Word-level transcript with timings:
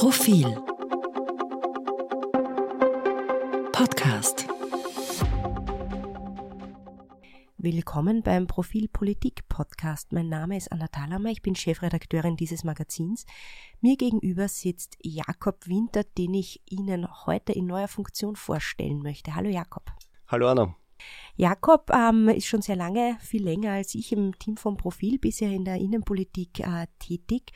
Profil 0.00 0.46
Podcast 3.70 4.48
Willkommen 7.58 8.22
beim 8.22 8.46
Profil 8.46 8.88
Politik 8.88 9.46
Podcast. 9.50 10.12
Mein 10.12 10.30
Name 10.30 10.56
ist 10.56 10.72
Anna 10.72 10.86
Thalhammer, 10.86 11.28
ich 11.28 11.42
bin 11.42 11.54
Chefredakteurin 11.54 12.36
dieses 12.36 12.64
Magazins. 12.64 13.26
Mir 13.82 13.98
gegenüber 13.98 14.48
sitzt 14.48 14.96
Jakob 15.02 15.66
Winter, 15.66 16.04
den 16.16 16.32
ich 16.32 16.62
Ihnen 16.64 17.06
heute 17.26 17.52
in 17.52 17.66
neuer 17.66 17.88
Funktion 17.88 18.36
vorstellen 18.36 19.02
möchte. 19.02 19.34
Hallo 19.34 19.50
Jakob. 19.50 19.92
Hallo 20.28 20.48
Anna. 20.48 20.74
Jakob 21.36 21.90
ähm, 21.90 22.30
ist 22.30 22.46
schon 22.46 22.62
sehr 22.62 22.76
lange, 22.76 23.18
viel 23.20 23.44
länger 23.44 23.72
als 23.72 23.94
ich 23.94 24.12
im 24.12 24.38
Team 24.38 24.56
vom 24.56 24.78
Profil, 24.78 25.18
bisher 25.18 25.50
in 25.50 25.66
der 25.66 25.76
Innenpolitik 25.76 26.60
äh, 26.60 26.86
tätig 26.98 27.52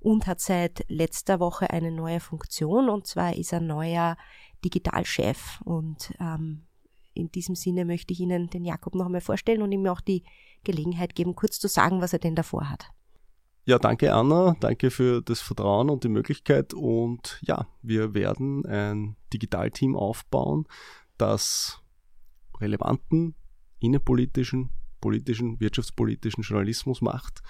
und 0.00 0.26
hat 0.26 0.40
seit 0.40 0.84
letzter 0.88 1.40
Woche 1.40 1.70
eine 1.70 1.90
neue 1.90 2.20
Funktion 2.20 2.88
und 2.88 3.06
zwar 3.06 3.36
ist 3.36 3.52
er 3.52 3.60
neuer 3.60 4.16
Digitalchef. 4.64 5.60
Und 5.64 6.12
ähm, 6.20 6.62
in 7.14 7.30
diesem 7.30 7.54
Sinne 7.54 7.84
möchte 7.84 8.12
ich 8.12 8.20
Ihnen 8.20 8.48
den 8.48 8.64
Jakob 8.64 8.94
noch 8.94 9.06
einmal 9.06 9.20
vorstellen 9.20 9.62
und 9.62 9.72
ihm 9.72 9.86
auch 9.86 10.00
die 10.00 10.22
Gelegenheit 10.64 11.14
geben, 11.14 11.34
kurz 11.34 11.58
zu 11.58 11.68
sagen, 11.68 12.00
was 12.00 12.12
er 12.12 12.18
denn 12.18 12.34
davor 12.34 12.70
hat. 12.70 12.86
Ja, 13.64 13.78
danke 13.78 14.14
Anna, 14.14 14.56
danke 14.60 14.90
für 14.90 15.20
das 15.20 15.40
Vertrauen 15.40 15.90
und 15.90 16.02
die 16.04 16.08
Möglichkeit. 16.08 16.72
Und 16.72 17.38
ja, 17.42 17.66
wir 17.82 18.14
werden 18.14 18.64
ein 18.64 19.16
Digitalteam 19.32 19.94
aufbauen, 19.94 20.66
das 21.18 21.82
relevanten 22.60 23.34
innenpolitischen, 23.80 24.70
politischen, 25.00 25.60
wirtschaftspolitischen 25.60 26.42
Journalismus 26.42 27.02
macht 27.02 27.42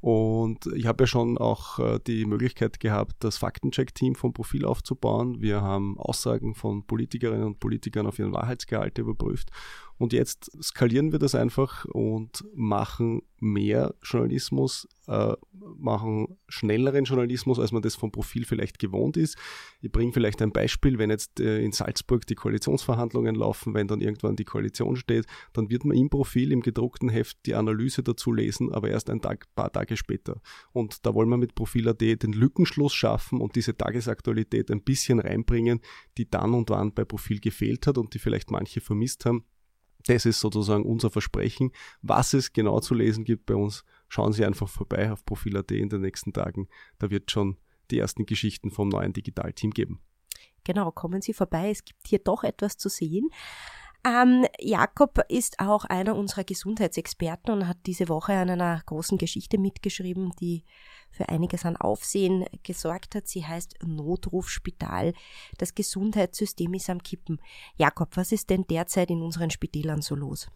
und 0.00 0.66
ich 0.74 0.86
habe 0.86 1.02
ja 1.02 1.06
schon 1.06 1.38
auch 1.38 1.78
äh, 1.80 1.98
die 2.06 2.24
Möglichkeit 2.24 2.78
gehabt, 2.78 3.16
das 3.20 3.36
Faktencheck-Team 3.36 4.14
vom 4.14 4.32
Profil 4.32 4.64
aufzubauen. 4.64 5.40
Wir 5.40 5.60
haben 5.60 5.98
Aussagen 5.98 6.54
von 6.54 6.84
Politikerinnen 6.86 7.46
und 7.46 7.60
Politikern 7.60 8.06
auf 8.06 8.18
ihren 8.18 8.32
Wahrheitsgehalt 8.32 8.98
überprüft 8.98 9.50
und 9.98 10.12
jetzt 10.12 10.50
skalieren 10.62 11.12
wir 11.12 11.18
das 11.18 11.34
einfach 11.34 11.84
und 11.86 12.44
machen 12.54 13.22
mehr 13.40 13.94
Journalismus, 14.02 14.88
äh, 15.06 15.34
machen 15.52 16.38
schnelleren 16.48 17.04
Journalismus, 17.04 17.58
als 17.58 17.72
man 17.72 17.82
das 17.82 17.96
vom 17.96 18.10
Profil 18.10 18.44
vielleicht 18.44 18.78
gewohnt 18.78 19.16
ist. 19.16 19.36
Ich 19.80 19.90
bringe 19.90 20.12
vielleicht 20.12 20.40
ein 20.42 20.52
Beispiel, 20.52 20.98
wenn 20.98 21.10
jetzt 21.10 21.40
äh, 21.40 21.60
in 21.60 21.72
Salzburg 21.72 22.26
die 22.26 22.34
Koalitionsverhandlungen 22.34 23.34
laufen, 23.34 23.74
wenn 23.74 23.88
dann 23.88 24.00
irgendwann 24.00 24.36
die 24.36 24.44
Koalition 24.44 24.96
steht, 24.96 25.26
dann 25.52 25.68
wird 25.68 25.84
man 25.84 25.96
im 25.96 26.10
Profil, 26.10 26.52
im 26.52 26.62
gedruckten 26.62 27.08
Heft 27.08 27.38
die 27.46 27.54
Analyse 27.54 28.02
dazu 28.02 28.32
lesen, 28.32 28.72
aber 28.72 28.90
erst 28.90 29.10
ein 29.10 29.20
Tag, 29.20 29.46
paar 29.54 29.72
Tage 29.72 29.96
später. 29.96 30.40
Und 30.72 31.04
da 31.06 31.14
wollen 31.14 31.28
wir 31.28 31.36
mit 31.36 31.54
Profil.at 31.54 32.00
den 32.00 32.32
Lückenschluss 32.32 32.94
schaffen 32.94 33.40
und 33.40 33.56
diese 33.56 33.76
Tagesaktualität 33.76 34.70
ein 34.70 34.82
bisschen 34.82 35.18
reinbringen, 35.18 35.80
die 36.16 36.30
dann 36.30 36.54
und 36.54 36.70
wann 36.70 36.92
bei 36.92 37.04
Profil 37.04 37.40
gefehlt 37.40 37.86
hat 37.86 37.98
und 37.98 38.14
die 38.14 38.18
vielleicht 38.18 38.50
manche 38.50 38.80
vermisst 38.80 39.24
haben. 39.24 39.44
Das 40.08 40.24
ist 40.24 40.40
sozusagen 40.40 40.84
unser 40.84 41.10
Versprechen. 41.10 41.70
Was 42.00 42.32
es 42.32 42.54
genau 42.54 42.80
zu 42.80 42.94
lesen 42.94 43.24
gibt 43.24 43.44
bei 43.44 43.54
uns, 43.54 43.84
schauen 44.08 44.32
Sie 44.32 44.42
einfach 44.42 44.66
vorbei 44.68 45.12
auf 45.12 45.22
Profil.at 45.26 45.70
in 45.70 45.90
den 45.90 46.00
nächsten 46.00 46.32
Tagen. 46.32 46.68
Da 46.98 47.10
wird 47.10 47.30
schon 47.30 47.58
die 47.90 47.98
ersten 47.98 48.24
Geschichten 48.24 48.70
vom 48.70 48.88
neuen 48.88 49.12
Digitalteam 49.12 49.70
geben. 49.70 50.00
Genau, 50.64 50.90
kommen 50.92 51.20
Sie 51.20 51.34
vorbei. 51.34 51.70
Es 51.70 51.84
gibt 51.84 52.06
hier 52.06 52.20
doch 52.20 52.42
etwas 52.42 52.78
zu 52.78 52.88
sehen. 52.88 53.28
Ähm, 54.08 54.46
Jakob 54.58 55.20
ist 55.28 55.60
auch 55.60 55.84
einer 55.84 56.16
unserer 56.16 56.44
Gesundheitsexperten 56.44 57.52
und 57.52 57.68
hat 57.68 57.78
diese 57.84 58.08
Woche 58.08 58.32
an 58.32 58.48
einer 58.48 58.80
großen 58.86 59.18
Geschichte 59.18 59.58
mitgeschrieben, 59.58 60.32
die 60.40 60.64
für 61.10 61.28
einiges 61.28 61.64
an 61.64 61.76
Aufsehen 61.76 62.46
gesorgt 62.62 63.14
hat. 63.14 63.28
Sie 63.28 63.44
heißt 63.44 63.76
Notrufspital. 63.84 65.12
Das 65.58 65.74
Gesundheitssystem 65.74 66.72
ist 66.74 66.88
am 66.88 67.02
Kippen. 67.02 67.40
Jakob, 67.76 68.16
was 68.16 68.32
ist 68.32 68.50
denn 68.50 68.66
derzeit 68.66 69.10
in 69.10 69.20
unseren 69.20 69.50
Spitälern 69.50 70.00
so 70.00 70.14
los? 70.14 70.48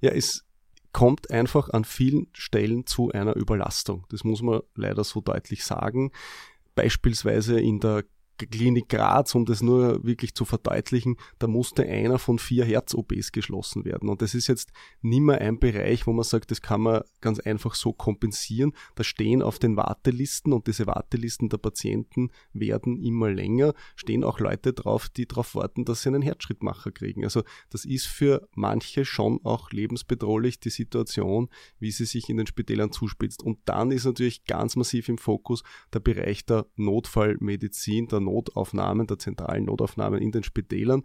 Ja, 0.00 0.12
es 0.12 0.44
kommt 0.92 1.30
einfach 1.30 1.70
an 1.70 1.84
vielen 1.84 2.28
Stellen 2.32 2.86
zu 2.86 3.10
einer 3.10 3.36
Überlastung. 3.36 4.06
Das 4.08 4.24
muss 4.24 4.40
man 4.40 4.60
leider 4.74 5.04
so 5.04 5.20
deutlich 5.20 5.64
sagen. 5.64 6.10
Beispielsweise 6.74 7.60
in 7.60 7.80
der 7.80 8.04
Klinik 8.38 8.88
Graz, 8.88 9.34
um 9.34 9.46
das 9.46 9.62
nur 9.62 10.04
wirklich 10.04 10.34
zu 10.34 10.44
verdeutlichen, 10.44 11.16
da 11.38 11.46
musste 11.46 11.84
einer 11.84 12.18
von 12.18 12.38
vier 12.38 12.64
Herz-OPs 12.64 13.32
geschlossen 13.32 13.84
werden. 13.84 14.08
Und 14.08 14.20
das 14.22 14.34
ist 14.34 14.46
jetzt 14.46 14.70
nicht 15.00 15.20
mehr 15.20 15.40
ein 15.40 15.58
Bereich, 15.58 16.06
wo 16.06 16.12
man 16.12 16.24
sagt, 16.24 16.50
das 16.50 16.60
kann 16.60 16.82
man 16.82 17.02
ganz 17.20 17.40
einfach 17.40 17.74
so 17.74 17.92
kompensieren. 17.92 18.72
Da 18.94 19.04
stehen 19.04 19.42
auf 19.42 19.58
den 19.58 19.76
Wartelisten 19.76 20.52
und 20.52 20.66
diese 20.66 20.86
Wartelisten 20.86 21.48
der 21.48 21.58
Patienten 21.58 22.30
werden 22.52 22.96
immer 22.96 23.30
länger, 23.30 23.72
stehen 23.94 24.24
auch 24.24 24.40
Leute 24.40 24.72
drauf, 24.72 25.08
die 25.08 25.26
darauf 25.26 25.54
warten, 25.54 25.84
dass 25.84 26.02
sie 26.02 26.10
einen 26.10 26.22
Herzschrittmacher 26.22 26.90
kriegen. 26.90 27.24
Also 27.24 27.42
das 27.70 27.84
ist 27.84 28.06
für 28.06 28.48
manche 28.54 29.04
schon 29.04 29.40
auch 29.44 29.70
lebensbedrohlich, 29.70 30.60
die 30.60 30.70
Situation, 30.70 31.48
wie 31.78 31.90
sie 31.90 32.04
sich 32.04 32.28
in 32.28 32.36
den 32.36 32.46
Spitälern 32.46 32.92
zuspitzt. 32.92 33.42
Und 33.42 33.58
dann 33.64 33.90
ist 33.90 34.04
natürlich 34.04 34.44
ganz 34.44 34.76
massiv 34.76 35.08
im 35.08 35.18
Fokus 35.18 35.62
der 35.92 36.00
Bereich 36.00 36.44
der 36.44 36.66
Notfallmedizin, 36.76 38.08
der 38.08 38.20
Notaufnahmen, 38.26 39.06
der 39.06 39.18
zentralen 39.18 39.64
Notaufnahmen 39.64 40.20
in 40.20 40.32
den 40.32 40.42
Spitälern. 40.42 41.02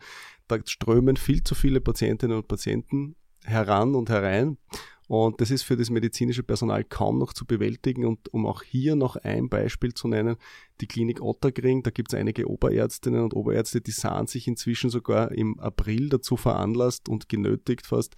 Da 0.48 0.58
strömen 0.66 1.16
viel 1.16 1.44
zu 1.44 1.56
viele 1.56 1.80
Patientinnen 1.80 2.38
und 2.38 2.48
Patienten 2.48 3.16
heran 3.46 3.96
und 3.96 4.09
herein. 4.09 4.58
Und 5.12 5.42
das 5.42 5.52
ist 5.52 5.64
für 5.64 5.76
das 5.76 5.90
medizinische 5.90 6.42
Personal 6.42 6.86
kaum 6.86 7.18
noch 7.18 7.34
zu 7.34 7.46
bewältigen. 7.46 8.06
Und 8.06 8.34
um 8.34 8.46
auch 8.46 8.64
hier 8.64 8.96
noch 8.96 9.18
ein 9.18 9.50
Beispiel 9.50 9.94
zu 9.94 10.08
nennen, 10.08 10.38
die 10.80 10.88
Klinik 10.88 11.22
Otterkring, 11.22 11.84
da 11.84 11.92
gibt 11.92 12.14
es 12.14 12.18
einige 12.18 12.50
Oberärztinnen 12.50 13.22
und 13.22 13.34
Oberärzte, 13.34 13.81
die 13.81 13.92
sahen 13.92 14.28
sich 14.28 14.48
inzwischen 14.48 14.90
sogar 14.90 15.34
im 15.34 15.60
April 15.60 16.08
dazu 16.08 16.38
veranlasst 16.38 17.10
und 17.10 17.28
genötigt 17.28 17.88
fast, 17.88 18.16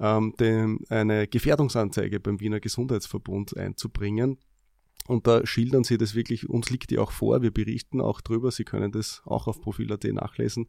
ähm, 0.00 0.34
dem, 0.40 0.80
eine 0.88 1.28
Gefährdungsanzeige 1.28 2.18
beim 2.18 2.40
Wiener 2.40 2.58
Gesundheitsverbund 2.58 3.56
einzubringen. 3.56 4.38
Und 5.06 5.26
da 5.26 5.46
schildern 5.46 5.84
sie 5.84 5.98
das 5.98 6.14
wirklich, 6.14 6.48
uns 6.48 6.70
liegt 6.70 6.90
die 6.90 6.98
auch 6.98 7.12
vor, 7.12 7.42
wir 7.42 7.50
berichten 7.50 8.00
auch 8.00 8.20
drüber, 8.20 8.50
Sie 8.50 8.64
können 8.64 8.90
das 8.90 9.22
auch 9.26 9.46
auf 9.46 9.60
Profil.at 9.60 10.04
nachlesen. 10.04 10.66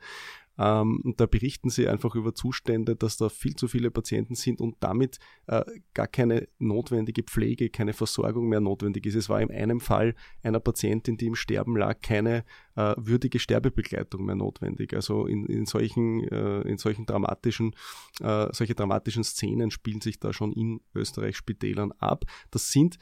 Ähm, 0.58 1.02
und 1.04 1.20
da 1.20 1.26
berichten 1.26 1.70
sie 1.70 1.88
einfach 1.88 2.16
über 2.16 2.34
Zustände, 2.34 2.96
dass 2.96 3.18
da 3.18 3.30
viel 3.30 3.56
zu 3.56 3.68
viele 3.68 3.92
Patienten 3.92 4.36
sind 4.36 4.62
und 4.62 4.78
damit 4.80 5.20
äh, 5.48 5.64
gar 5.94 6.08
keine 6.08 6.48
notwendige 6.60 7.24
Pflege, 7.24 7.70
keine 7.70 7.94
Versorgung 7.94 8.48
mehr 8.48 8.62
notwendig 8.62 9.06
ist. 9.06 9.16
Es 9.16 9.30
war 9.30 9.42
in 9.42 9.52
einem 9.52 9.80
Fall 9.80 10.16
einer 10.44 10.60
Patientin, 10.60 11.18
die 11.18 11.28
im 11.28 11.36
Sterben 11.36 11.76
lag, 11.76 12.00
keine 12.02 12.46
äh, 12.76 12.94
würdige 12.98 13.40
Sterbebegleitung 13.40 14.26
mehr 14.26 14.36
notwendig. 14.36 14.94
Also 14.94 15.26
in, 15.26 15.46
in 15.46 15.66
solchen, 15.66 16.24
äh, 16.30 16.62
in 16.62 16.78
solchen 16.78 17.06
dramatischen, 17.06 17.76
äh, 18.22 18.48
solche 18.52 18.76
dramatischen 18.76 19.24
Szenen 19.24 19.72
spielen 19.72 20.02
sich 20.02 20.20
da 20.20 20.32
schon 20.32 20.54
in 20.54 20.80
Österreich 20.94 21.36
Spitälern 21.36 21.92
ab. 22.00 22.26
Das 22.52 22.72
sind 22.72 22.98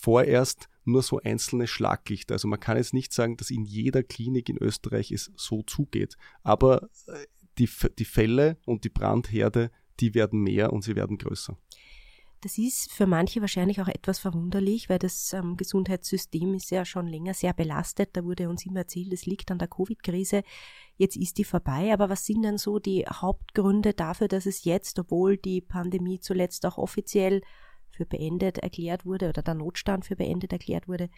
vorerst 0.00 0.68
nur 0.84 1.02
so 1.02 1.20
einzelne 1.20 1.66
Schlaglichter. 1.66 2.34
Also 2.34 2.48
man 2.48 2.58
kann 2.58 2.76
jetzt 2.76 2.94
nicht 2.94 3.12
sagen, 3.12 3.36
dass 3.36 3.50
in 3.50 3.64
jeder 3.64 4.02
Klinik 4.02 4.48
in 4.48 4.56
Österreich 4.56 5.12
es 5.12 5.30
so 5.36 5.62
zugeht. 5.62 6.16
Aber 6.42 6.88
äh, 7.06 7.26
die, 7.58 7.68
die 7.98 8.04
Fälle 8.04 8.56
und 8.64 8.84
die 8.84 8.88
Brandherde, 8.88 9.70
die 10.00 10.14
werden 10.14 10.40
mehr 10.40 10.72
und 10.72 10.82
sie 10.82 10.96
werden 10.96 11.18
größer. 11.18 11.56
Das 12.42 12.56
ist 12.56 12.90
für 12.90 13.06
manche 13.06 13.42
wahrscheinlich 13.42 13.82
auch 13.82 13.88
etwas 13.88 14.18
verwunderlich, 14.18 14.88
weil 14.88 14.98
das 14.98 15.34
ähm, 15.34 15.58
Gesundheitssystem 15.58 16.54
ist 16.54 16.70
ja 16.70 16.86
schon 16.86 17.06
länger 17.06 17.34
sehr 17.34 17.52
belastet. 17.52 18.10
Da 18.14 18.24
wurde 18.24 18.48
uns 18.48 18.64
immer 18.64 18.80
erzählt, 18.80 19.12
es 19.12 19.26
liegt 19.26 19.50
an 19.50 19.58
der 19.58 19.68
Covid-Krise. 19.68 20.42
Jetzt 20.96 21.16
ist 21.16 21.36
die 21.36 21.44
vorbei. 21.44 21.92
Aber 21.92 22.08
was 22.08 22.24
sind 22.24 22.40
denn 22.42 22.56
so 22.56 22.78
die 22.78 23.04
Hauptgründe 23.04 23.92
dafür, 23.92 24.28
dass 24.28 24.46
es 24.46 24.64
jetzt, 24.64 24.98
obwohl 24.98 25.36
die 25.36 25.60
Pandemie 25.60 26.18
zuletzt 26.18 26.64
auch 26.64 26.78
offiziell 26.78 27.42
für 28.00 28.06
beendet 28.06 28.56
erklärt 28.56 29.04
wurde 29.04 29.28
oder 29.28 29.42
der 29.42 29.52
Notstand 29.52 30.06
für 30.06 30.16
beendet 30.16 30.52
erklärt 30.52 30.88
wurde, 30.88 31.10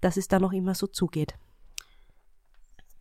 dass 0.00 0.16
es 0.16 0.26
da 0.26 0.38
noch 0.38 0.52
immer 0.52 0.74
so 0.74 0.86
zugeht? 0.86 1.34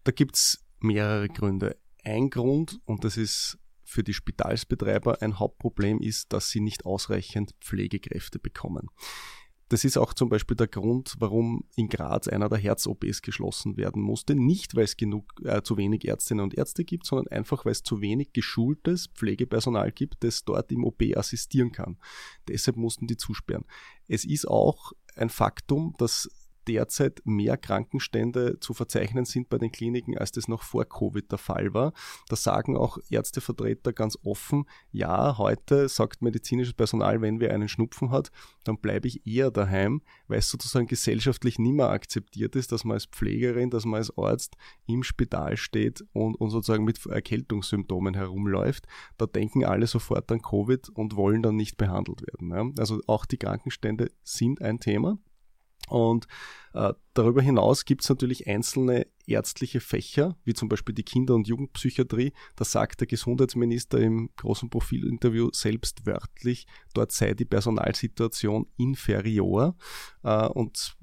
Da 0.03 0.11
gibt 0.11 0.35
es 0.35 0.65
mehrere 0.81 1.29
Gründe. 1.29 1.77
Ein 2.03 2.29
Grund, 2.29 2.81
und 2.83 3.05
das 3.05 3.15
ist 3.15 3.57
für 3.85 4.03
die 4.03 4.13
Spitalsbetreiber 4.13 5.21
ein 5.21 5.39
Hauptproblem, 5.39 6.01
ist, 6.01 6.33
dass 6.33 6.49
sie 6.49 6.59
nicht 6.59 6.85
ausreichend 6.85 7.55
Pflegekräfte 7.61 8.39
bekommen. 8.39 8.89
Das 9.69 9.83
ist 9.83 9.97
auch 9.97 10.13
zum 10.13 10.29
Beispiel 10.29 10.57
der 10.57 10.67
Grund, 10.67 11.15
warum 11.19 11.63
in 11.75 11.89
Graz 11.89 12.27
einer 12.27 12.49
der 12.49 12.57
Herz-OPs 12.57 13.21
geschlossen 13.21 13.77
werden 13.77 14.01
musste. 14.01 14.35
Nicht, 14.35 14.75
weil 14.75 14.83
es 14.83 14.97
genug 14.97 15.25
äh, 15.43 15.63
zu 15.63 15.77
wenig 15.77 16.07
Ärztinnen 16.07 16.43
und 16.43 16.53
Ärzte 16.53 16.83
gibt, 16.83 17.05
sondern 17.05 17.27
einfach, 17.27 17.65
weil 17.65 17.71
es 17.71 17.83
zu 17.83 18.01
wenig 18.01 18.33
geschultes 18.33 19.07
Pflegepersonal 19.07 19.91
gibt, 19.91 20.23
das 20.23 20.43
dort 20.43 20.71
im 20.71 20.83
OP 20.83 21.01
assistieren 21.15 21.71
kann. 21.71 21.97
Deshalb 22.47 22.77
mussten 22.77 23.07
die 23.07 23.17
zusperren. 23.17 23.65
Es 24.07 24.25
ist 24.25 24.47
auch 24.47 24.93
ein 25.15 25.29
Faktum, 25.29 25.95
dass 25.97 26.29
derzeit 26.67 27.21
mehr 27.25 27.57
Krankenstände 27.57 28.59
zu 28.59 28.73
verzeichnen 28.73 29.25
sind 29.25 29.49
bei 29.49 29.57
den 29.57 29.71
Kliniken, 29.71 30.17
als 30.17 30.31
das 30.31 30.47
noch 30.47 30.63
vor 30.63 30.85
Covid 30.85 31.31
der 31.31 31.37
Fall 31.37 31.73
war. 31.73 31.93
Da 32.29 32.35
sagen 32.35 32.77
auch 32.77 32.97
Ärztevertreter 33.09 33.93
ganz 33.93 34.17
offen, 34.23 34.65
ja, 34.91 35.37
heute 35.37 35.89
sagt 35.89 36.21
medizinisches 36.21 36.73
Personal, 36.73 37.21
wenn 37.21 37.39
wer 37.39 37.53
einen 37.53 37.67
Schnupfen 37.67 38.11
hat, 38.11 38.31
dann 38.63 38.77
bleibe 38.77 39.07
ich 39.07 39.25
eher 39.25 39.51
daheim, 39.51 40.01
weil 40.27 40.39
es 40.39 40.49
sozusagen 40.49 40.87
gesellschaftlich 40.87 41.59
nicht 41.59 41.73
mehr 41.73 41.89
akzeptiert 41.89 42.55
ist, 42.55 42.71
dass 42.71 42.83
man 42.83 42.95
als 42.95 43.05
Pflegerin, 43.05 43.69
dass 43.69 43.85
man 43.85 43.97
als 43.97 44.17
Arzt 44.17 44.55
im 44.85 45.03
Spital 45.03 45.57
steht 45.57 46.03
und, 46.13 46.35
und 46.35 46.49
sozusagen 46.49 46.83
mit 46.83 47.05
Erkältungssymptomen 47.05 48.13
herumläuft. 48.13 48.87
Da 49.17 49.25
denken 49.25 49.65
alle 49.65 49.87
sofort 49.87 50.31
an 50.31 50.41
Covid 50.41 50.89
und 50.89 51.15
wollen 51.15 51.41
dann 51.41 51.55
nicht 51.55 51.77
behandelt 51.77 52.21
werden. 52.21 52.51
Ja. 52.51 52.81
Also 52.81 53.01
auch 53.07 53.25
die 53.25 53.37
Krankenstände 53.37 54.11
sind 54.23 54.61
ein 54.61 54.79
Thema. 54.79 55.17
Und 55.93 56.27
äh, 56.73 56.93
darüber 57.13 57.43
hinaus 57.43 57.85
gibt 57.85 58.01
es 58.01 58.09
natürlich 58.09 58.47
einzelne 58.47 59.05
ärztliche 59.27 59.79
Fächer, 59.79 60.35
wie 60.43 60.55
zum 60.55 60.67
Beispiel 60.67 60.95
die 60.95 61.03
Kinder- 61.03 61.35
und 61.35 61.47
Jugendpsychiatrie. 61.47 62.33
Da 62.55 62.65
sagt 62.65 63.01
der 63.01 63.07
Gesundheitsminister 63.07 63.99
im 63.99 64.31
großen 64.35 64.71
Profilinterview 64.71 65.51
selbst 65.53 66.07
wörtlich, 66.07 66.65
dort 66.95 67.11
sei 67.11 67.35
die 67.35 67.45
Personalsituation 67.45 68.65
inferior. 68.75 69.75
Äh, 70.23 70.47
und 70.47 70.97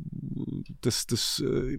das, 0.80 1.06
das 1.06 1.38
äh, 1.38 1.78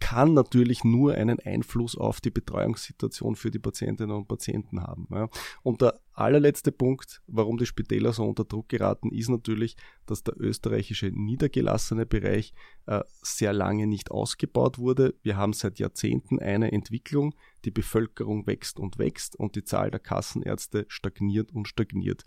kann 0.00 0.34
natürlich 0.34 0.84
nur 0.84 1.14
einen 1.14 1.38
Einfluss 1.40 1.96
auf 1.96 2.20
die 2.20 2.30
Betreuungssituation 2.30 3.36
für 3.36 3.50
die 3.50 3.58
Patientinnen 3.58 4.16
und 4.16 4.28
Patienten 4.28 4.82
haben. 4.82 5.06
Ja. 5.10 5.28
Und 5.62 5.80
der 5.80 6.00
allerletzte 6.12 6.72
Punkt, 6.72 7.22
warum 7.26 7.56
die 7.56 7.66
Spitäler 7.66 8.12
so 8.12 8.24
unter 8.24 8.44
Druck 8.44 8.68
geraten, 8.68 9.10
ist 9.10 9.28
natürlich, 9.28 9.76
dass 10.06 10.24
der 10.24 10.40
österreichische 10.40 11.06
niedergelassene 11.06 12.04
Bereich 12.04 12.52
äh, 12.86 13.02
sehr 13.22 13.52
lange 13.52 13.86
nicht 13.86 14.10
ausgebaut 14.10 14.78
wurde. 14.78 15.14
Wir 15.22 15.36
haben 15.36 15.52
seit 15.52 15.78
Jahrzehnten 15.78 16.40
eine 16.40 16.72
Entwicklung, 16.72 17.34
die 17.64 17.70
Bevölkerung 17.70 18.46
wächst 18.46 18.80
und 18.80 18.98
wächst 18.98 19.36
und 19.36 19.54
die 19.54 19.64
Zahl 19.64 19.90
der 19.90 20.00
Kassenärzte 20.00 20.86
stagniert 20.88 21.52
und 21.52 21.68
stagniert. 21.68 22.24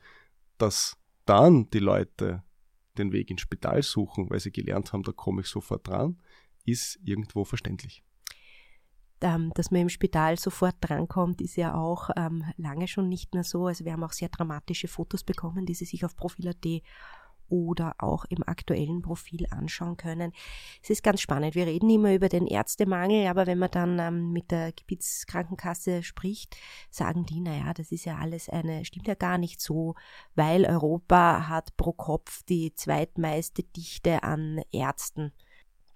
Dass 0.58 0.98
dann 1.26 1.70
die 1.72 1.80
Leute 1.80 2.44
den 2.98 3.12
Weg 3.12 3.32
ins 3.32 3.42
Spital 3.42 3.82
suchen, 3.84 4.30
weil 4.30 4.40
sie 4.40 4.52
gelernt 4.52 4.94
haben, 4.94 5.04
da 5.04 5.12
komme 5.12 5.42
ich 5.42 5.48
sofort 5.48 5.88
dran, 5.88 6.20
ist 6.72 7.00
irgendwo 7.04 7.46
verständlich. 7.46 8.04
Ähm, 9.22 9.52
dass 9.56 9.70
man 9.70 9.82
im 9.82 9.90
Spital 9.90 10.40
sofort 10.40 10.76
drankommt, 10.80 11.42
ist 11.42 11.58
ja 11.58 11.76
auch 11.76 12.10
ähm, 12.16 12.46
lange 12.56 12.88
schon 12.88 13.10
nicht 13.10 13.34
mehr 13.34 13.44
so. 13.44 13.68
Also 13.68 13.84
wir 13.84 13.92
haben 13.92 14.04
auch 14.04 14.14
sehr 14.14 14.30
dramatische 14.30 14.88
Fotos 14.88 15.24
bekommen, 15.24 15.66
die 15.66 15.74
Sie 15.74 15.86
sich 15.86 16.06
auf 16.06 16.16
Profil.at 16.16 16.66
oder 17.50 17.96
auch 17.98 18.26
im 18.26 18.44
aktuellen 18.48 19.02
Profil 19.02 19.46
anschauen 19.50 19.98
können. 19.98 20.32
Es 20.82 20.90
ist 20.90 21.04
ganz 21.04 21.22
spannend. 21.22 21.56
Wir 21.56 21.66
reden 21.66 21.90
immer 21.90 22.14
über 22.14 22.30
den 22.30 22.48
Ärztemangel, 22.48 23.28
aber 23.28 23.48
wenn 23.48 23.60
man 23.60 23.72
dann 23.72 24.00
ähm, 24.00 24.32
mit 24.32 24.52
der 24.52 24.72
Gebietskrankenkasse 24.72 26.04
spricht, 26.04 26.56
sagen 26.90 27.26
die, 27.26 27.42
naja, 27.42 27.74
das 27.74 27.92
ist 27.92 28.06
ja 28.06 28.18
alles 28.18 28.50
eine, 28.50 28.86
stimmt 28.86 29.08
ja 29.08 29.16
gar 29.16 29.38
nicht 29.38 29.62
so, 29.62 29.96
weil 30.36 30.66
Europa 30.66 31.48
hat 31.50 31.76
pro 31.76 31.92
Kopf 31.92 32.44
die 32.44 32.74
zweitmeiste 32.74 33.64
Dichte 33.64 34.24
an 34.24 34.62
Ärzten. 34.72 35.34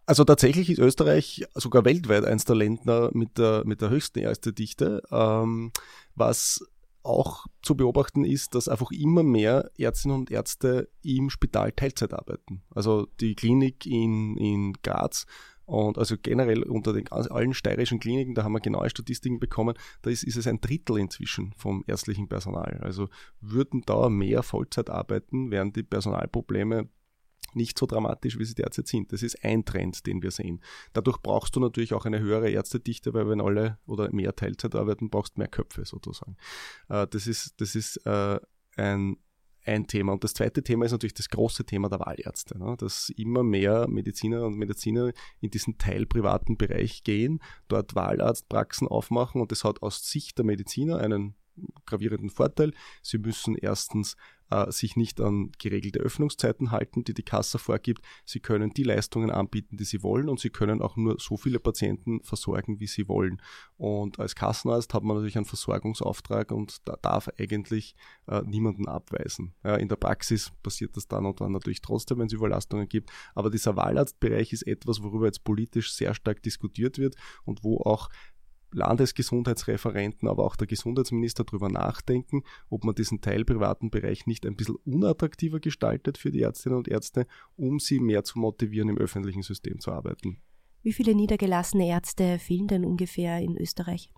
Also 0.05 0.25
tatsächlich 0.25 0.69
ist 0.69 0.79
Österreich 0.79 1.45
sogar 1.53 1.85
weltweit 1.85 2.25
eins 2.25 2.43
der 2.43 2.55
Länder 2.55 3.09
mit 3.13 3.37
der, 3.37 3.63
mit 3.65 3.81
der 3.81 3.89
höchsten 3.89 4.19
Ärztedichte, 4.19 5.01
ähm, 5.11 5.71
was 6.15 6.65
auch 7.03 7.45
zu 7.61 7.75
beobachten 7.75 8.25
ist, 8.25 8.55
dass 8.55 8.67
einfach 8.67 8.91
immer 8.91 9.23
mehr 9.23 9.71
Ärztinnen 9.77 10.17
und 10.17 10.31
Ärzte 10.31 10.89
im 11.03 11.29
Spital 11.29 11.71
Teilzeit 11.71 12.13
arbeiten. 12.13 12.63
Also 12.73 13.07
die 13.19 13.35
Klinik 13.35 13.85
in, 13.85 14.37
in 14.37 14.73
Graz 14.83 15.25
und 15.65 15.97
also 15.97 16.15
generell 16.21 16.63
unter 16.63 16.93
den 16.93 17.09
allen 17.09 17.53
steirischen 17.53 17.99
Kliniken, 17.99 18.35
da 18.35 18.43
haben 18.43 18.53
wir 18.53 18.59
genaue 18.59 18.89
Statistiken 18.89 19.39
bekommen, 19.39 19.75
da 20.01 20.09
ist, 20.09 20.23
ist 20.23 20.35
es 20.35 20.47
ein 20.47 20.59
Drittel 20.59 20.97
inzwischen 20.97 21.53
vom 21.57 21.83
ärztlichen 21.87 22.27
Personal. 22.27 22.79
Also 22.81 23.09
würden 23.39 23.83
da 23.85 24.09
mehr 24.09 24.43
Vollzeit 24.43 24.89
arbeiten, 24.89 25.51
wären 25.51 25.71
die 25.71 25.83
Personalprobleme 25.83 26.89
nicht 27.55 27.77
so 27.77 27.85
dramatisch, 27.85 28.37
wie 28.39 28.45
sie 28.45 28.55
derzeit 28.55 28.87
sind. 28.87 29.11
Das 29.11 29.23
ist 29.23 29.43
ein 29.43 29.65
Trend, 29.65 30.05
den 30.05 30.21
wir 30.21 30.31
sehen. 30.31 30.61
Dadurch 30.93 31.17
brauchst 31.17 31.55
du 31.55 31.59
natürlich 31.59 31.93
auch 31.93 32.05
eine 32.05 32.19
höhere 32.19 32.49
Ärztedichte, 32.49 33.13
weil 33.13 33.29
wenn 33.29 33.41
alle 33.41 33.79
oder 33.85 34.11
mehr 34.13 34.35
Teilzeit 34.35 34.75
arbeiten, 34.75 35.09
brauchst 35.09 35.35
du 35.35 35.41
mehr 35.41 35.47
Köpfe 35.47 35.85
sozusagen. 35.85 36.37
Äh, 36.89 37.07
das 37.07 37.27
ist, 37.27 37.59
das 37.61 37.75
ist 37.75 37.97
äh, 38.05 38.39
ein, 38.75 39.17
ein 39.65 39.87
Thema. 39.87 40.13
Und 40.13 40.23
das 40.23 40.33
zweite 40.33 40.63
Thema 40.63 40.85
ist 40.85 40.91
natürlich 40.91 41.13
das 41.13 41.29
große 41.29 41.65
Thema 41.65 41.89
der 41.89 41.99
Wahlärzte, 41.99 42.57
ne? 42.57 42.75
dass 42.77 43.09
immer 43.09 43.43
mehr 43.43 43.87
Mediziner 43.87 44.45
und 44.45 44.57
Mediziner 44.57 45.11
in 45.39 45.51
diesen 45.51 45.77
teilprivaten 45.77 46.57
Bereich 46.57 47.03
gehen, 47.03 47.39
dort 47.67 47.95
Wahlarztpraxen 47.95 48.87
aufmachen 48.87 49.41
und 49.41 49.51
das 49.51 49.63
hat 49.63 49.81
aus 49.81 50.07
Sicht 50.07 50.37
der 50.37 50.45
Mediziner 50.45 50.97
einen 50.97 51.35
gravierenden 51.85 52.29
Vorteil. 52.29 52.73
Sie 53.01 53.17
müssen 53.17 53.55
erstens 53.55 54.15
äh, 54.53 54.71
sich 54.71 54.95
nicht 54.95 55.19
an 55.19 55.51
geregelte 55.57 55.99
Öffnungszeiten 55.99 56.71
halten, 56.71 57.03
die 57.03 57.13
die 57.13 57.23
Kasse 57.23 57.57
vorgibt. 57.57 58.03
Sie 58.25 58.39
können 58.39 58.71
die 58.71 58.83
Leistungen 58.83 59.31
anbieten, 59.31 59.77
die 59.77 59.83
sie 59.83 60.03
wollen 60.03 60.29
und 60.29 60.39
sie 60.39 60.49
können 60.49 60.81
auch 60.81 60.95
nur 60.95 61.17
so 61.19 61.37
viele 61.37 61.59
Patienten 61.59 62.21
versorgen, 62.21 62.79
wie 62.79 62.87
sie 62.87 63.07
wollen. 63.07 63.41
Und 63.77 64.19
als 64.19 64.35
Kassenarzt 64.35 64.93
hat 64.93 65.03
man 65.03 65.17
natürlich 65.17 65.37
einen 65.37 65.45
Versorgungsauftrag 65.45 66.51
und 66.51 66.87
da 66.87 66.97
darf 67.01 67.29
eigentlich 67.39 67.95
äh, 68.27 68.41
niemanden 68.43 68.87
abweisen. 68.87 69.53
Ja, 69.63 69.75
in 69.75 69.89
der 69.89 69.95
Praxis 69.95 70.51
passiert 70.61 70.95
das 70.95 71.07
dann 71.07 71.25
und 71.25 71.41
dann 71.41 71.51
natürlich 71.51 71.81
trotzdem, 71.81 72.19
wenn 72.19 72.27
es 72.27 72.33
Überlastungen 72.33 72.87
gibt. 72.87 73.11
Aber 73.33 73.49
dieser 73.49 73.75
Wahlarztbereich 73.75 74.53
ist 74.53 74.67
etwas, 74.67 75.01
worüber 75.01 75.25
jetzt 75.25 75.43
politisch 75.43 75.93
sehr 75.93 76.13
stark 76.13 76.43
diskutiert 76.43 76.97
wird 76.97 77.15
und 77.45 77.63
wo 77.63 77.77
auch 77.77 78.09
Landesgesundheitsreferenten, 78.73 80.27
aber 80.27 80.43
auch 80.43 80.55
der 80.55 80.67
Gesundheitsminister 80.67 81.43
darüber 81.43 81.69
nachdenken, 81.69 82.43
ob 82.69 82.83
man 82.83 82.95
diesen 82.95 83.21
teilprivaten 83.21 83.89
Bereich 83.89 84.25
nicht 84.25 84.45
ein 84.45 84.55
bisschen 84.55 84.75
unattraktiver 84.85 85.59
gestaltet 85.59 86.17
für 86.17 86.31
die 86.31 86.41
Ärztinnen 86.41 86.77
und 86.77 86.87
Ärzte, 86.87 87.27
um 87.55 87.79
sie 87.79 87.99
mehr 87.99 88.23
zu 88.23 88.39
motivieren, 88.39 88.89
im 88.89 88.97
öffentlichen 88.97 89.43
System 89.43 89.79
zu 89.79 89.91
arbeiten. 89.91 90.41
Wie 90.81 90.93
viele 90.93 91.15
niedergelassene 91.15 91.87
Ärzte 91.87 92.39
fehlen 92.39 92.67
denn 92.67 92.85
ungefähr 92.85 93.39
in 93.39 93.57
Österreich? 93.57 94.09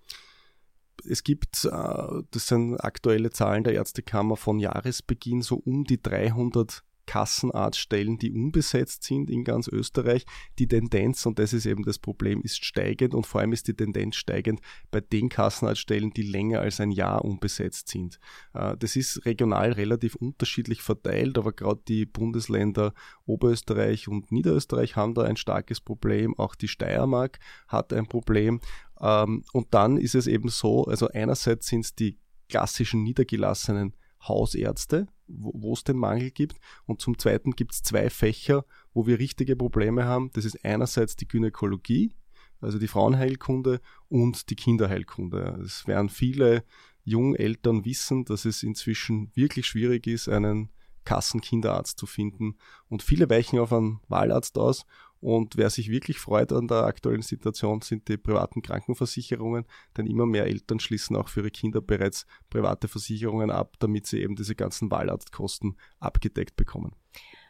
es 1.04 1.24
gibt, 1.24 1.66
äh, 1.66 2.24
das 2.32 2.48
sind 2.48 2.78
aktuelle 2.78 3.30
Zahlen 3.30 3.64
der 3.64 3.74
Ärztekammer 3.74 4.38
von 4.38 4.60
Jahresbeginn, 4.60 5.42
so 5.42 5.56
um 5.56 5.84
die 5.84 6.02
300 6.02 6.84
Kassenarztstellen, 7.06 8.18
die 8.18 8.32
unbesetzt 8.32 9.04
sind 9.04 9.30
in 9.30 9.44
ganz 9.44 9.68
Österreich. 9.68 10.26
Die 10.60 10.68
Tendenz, 10.68 11.26
und 11.26 11.40
das 11.40 11.54
ist 11.54 11.66
eben 11.66 11.84
das 11.84 12.00
Problem, 12.00 12.42
ist 12.42 12.64
steigend 12.64 13.14
und 13.14 13.26
vor 13.26 13.42
allem 13.42 13.54
ist 13.54 13.68
die 13.68 13.74
Tendenz 13.74 14.16
steigend 14.16 14.62
bei 14.92 15.02
den 15.02 15.30
Kassenarztstellen, 15.30 16.12
die 16.12 16.24
länger 16.24 16.62
als 16.62 16.80
ein 16.80 16.92
Jahr 16.92 17.24
unbesetzt 17.24 17.90
sind. 17.90 18.20
Äh, 18.54 18.76
das 18.78 18.96
ist 18.96 19.26
regional 19.26 19.72
relativ 19.72 20.16
unterschiedlich 20.16 20.82
verteilt, 20.82 21.38
aber 21.38 21.54
gerade 21.54 21.82
die 21.88 22.06
Bundesländer 22.06 22.94
Oberösterreich 23.26 24.08
und 24.08 24.32
Niederösterreich 24.32 24.96
haben 24.96 25.14
da 25.14 25.24
ein 25.24 25.38
starkes 25.38 25.82
Problem. 25.82 26.38
Auch 26.38 26.56
die 26.56 26.68
Steiermark 26.68 27.40
hat 27.68 27.94
ein 27.94 28.08
Problem. 28.08 28.60
Ähm, 29.00 29.44
und 29.54 29.74
dann 29.74 29.98
ist 29.98 30.16
es 30.16 30.28
eben 30.28 30.50
so, 30.50 30.86
also 30.86 31.08
einerseits 31.10 31.68
sind 31.68 31.86
es 31.86 31.96
die 31.96 32.18
klassischen 32.50 33.04
niedergelassenen 33.04 33.96
Hausärzte, 34.22 35.08
wo 35.28 35.74
es 35.74 35.84
den 35.84 35.98
Mangel 35.98 36.32
gibt. 36.32 36.58
Und 36.86 37.02
zum 37.02 37.18
Zweiten 37.18 37.52
gibt 37.56 37.74
es 37.74 37.84
zwei 37.84 38.10
Fächer, 38.10 38.66
wo 38.94 39.08
wir 39.08 39.20
richtige 39.20 39.56
Probleme 39.56 40.06
haben. 40.06 40.32
Das 40.34 40.46
ist 40.46 40.64
einerseits 40.64 41.16
die 41.16 41.28
Gynäkologie, 41.28 42.16
also 42.62 42.80
die 42.80 42.88
Frauenheilkunde 42.88 43.82
und 44.10 44.50
die 44.50 44.56
Kinderheilkunde. 44.56 45.62
Es 45.64 45.88
werden 45.88 46.10
viele 46.10 46.64
Jungeltern 47.04 47.86
wissen, 47.86 48.26
dass 48.26 48.46
es 48.46 48.64
inzwischen 48.64 49.32
wirklich 49.36 49.68
schwierig 49.68 50.08
ist, 50.08 50.28
einen 50.28 50.70
Kassenkinderarzt 51.06 52.00
zu 52.00 52.08
finden. 52.08 52.58
Und 52.90 53.04
viele 53.04 53.30
weichen 53.30 53.60
auf 53.60 53.72
einen 53.72 54.02
Wahlarzt 54.08 54.58
aus 54.58 54.86
und 55.22 55.58
wer 55.58 55.70
sich 55.70 55.90
wirklich 55.90 56.20
freut 56.20 56.52
an 56.52 56.68
der 56.68 56.84
aktuellen 56.84 57.22
Situation, 57.22 57.82
sind 57.82 58.08
die 58.08 58.18
privaten 58.18 58.62
Krankenversicherungen, 58.62 59.66
denn 59.98 60.08
immer 60.08 60.26
mehr 60.26 60.46
Eltern 60.46 60.80
schließen 60.80 61.16
auch 61.16 61.30
für 61.30 61.42
ihre 61.42 61.52
Kinder 61.52 61.82
bereits 61.82 62.26
private 62.50 62.88
Versicherungen 62.88 63.52
ab, 63.52 63.76
damit 63.80 64.08
sie 64.08 64.22
eben 64.22 64.36
diese 64.36 64.56
ganzen 64.56 64.92
Wahlarztkosten 64.92 65.78
abgedeckt 66.00 66.56
bekommen. 66.56 66.96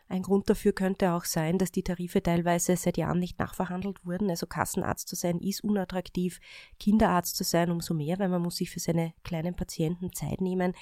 Ein 0.08 0.22
Grund 0.22 0.50
dafür 0.50 0.72
könnte 0.72 1.14
auch 1.14 1.26
sein, 1.26 1.58
dass 1.58 1.72
die 1.72 1.84
Tarife 1.84 2.22
teilweise 2.22 2.76
seit 2.76 2.98
Jahren 2.98 3.20
nicht 3.20 3.40
nachverhandelt 3.40 4.06
wurden. 4.06 4.30
Also 4.30 4.46
Kassenarzt 4.46 5.08
zu 5.08 5.16
sein 5.16 5.40
ist 5.40 5.64
unattraktiv, 5.64 6.40
Kinderarzt 6.80 7.36
zu 7.36 7.44
sein 7.44 7.72
umso 7.72 7.94
mehr, 7.94 8.20
weil 8.20 8.30
man 8.30 8.42
muss 8.42 8.58
sich 8.58 8.70
für 8.70 8.80
seine 8.80 9.14
kleinen 9.24 9.56
Patienten 9.56 10.14
Zeit 10.14 10.42
nehmen. 10.42 10.74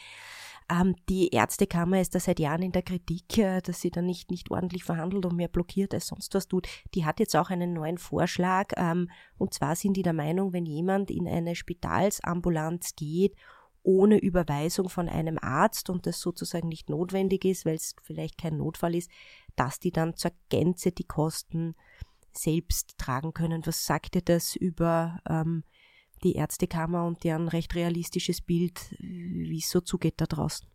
Ähm, 0.69 0.95
die 1.09 1.29
Ärztekammer 1.29 2.01
ist 2.01 2.15
da 2.15 2.19
seit 2.19 2.39
Jahren 2.39 2.61
in 2.61 2.71
der 2.71 2.83
Kritik, 2.83 3.37
äh, 3.37 3.61
dass 3.61 3.81
sie 3.81 3.91
da 3.91 4.01
nicht, 4.01 4.31
nicht 4.31 4.51
ordentlich 4.51 4.83
verhandelt 4.83 5.25
und 5.25 5.35
mehr 5.35 5.47
blockiert 5.47 5.93
als 5.93 6.07
sonst 6.07 6.33
was 6.33 6.47
tut. 6.47 6.67
Die 6.93 7.05
hat 7.05 7.19
jetzt 7.19 7.35
auch 7.35 7.49
einen 7.49 7.73
neuen 7.73 7.97
Vorschlag. 7.97 8.67
Ähm, 8.77 9.09
und 9.37 9.53
zwar 9.53 9.75
sind 9.75 9.95
die 9.95 10.03
der 10.03 10.13
Meinung, 10.13 10.53
wenn 10.53 10.65
jemand 10.65 11.11
in 11.11 11.27
eine 11.27 11.55
Spitalsambulanz 11.55 12.95
geht 12.95 13.35
ohne 13.83 14.17
Überweisung 14.17 14.89
von 14.89 15.09
einem 15.09 15.37
Arzt 15.37 15.89
und 15.89 16.07
das 16.07 16.19
sozusagen 16.19 16.69
nicht 16.69 16.89
notwendig 16.89 17.45
ist, 17.45 17.65
weil 17.65 17.75
es 17.75 17.95
vielleicht 18.01 18.37
kein 18.37 18.57
Notfall 18.57 18.95
ist, 18.95 19.11
dass 19.55 19.79
die 19.79 19.91
dann 19.91 20.15
zur 20.15 20.31
Gänze 20.49 20.91
die 20.91 21.03
Kosten 21.03 21.75
selbst 22.31 22.97
tragen 22.97 23.33
können. 23.33 23.65
Was 23.65 23.85
sagt 23.85 24.15
dir 24.15 24.21
das 24.21 24.55
über 24.55 25.19
ähm, 25.29 25.63
die 26.23 26.33
Ärztekammer 26.33 27.05
und 27.05 27.23
deren 27.23 27.47
recht 27.47 27.75
realistisches 27.75 28.41
Bild, 28.41 28.95
wie 28.99 29.59
es 29.59 29.69
so 29.69 29.81
zugeht 29.81 30.15
da 30.17 30.25
draußen? 30.25 30.67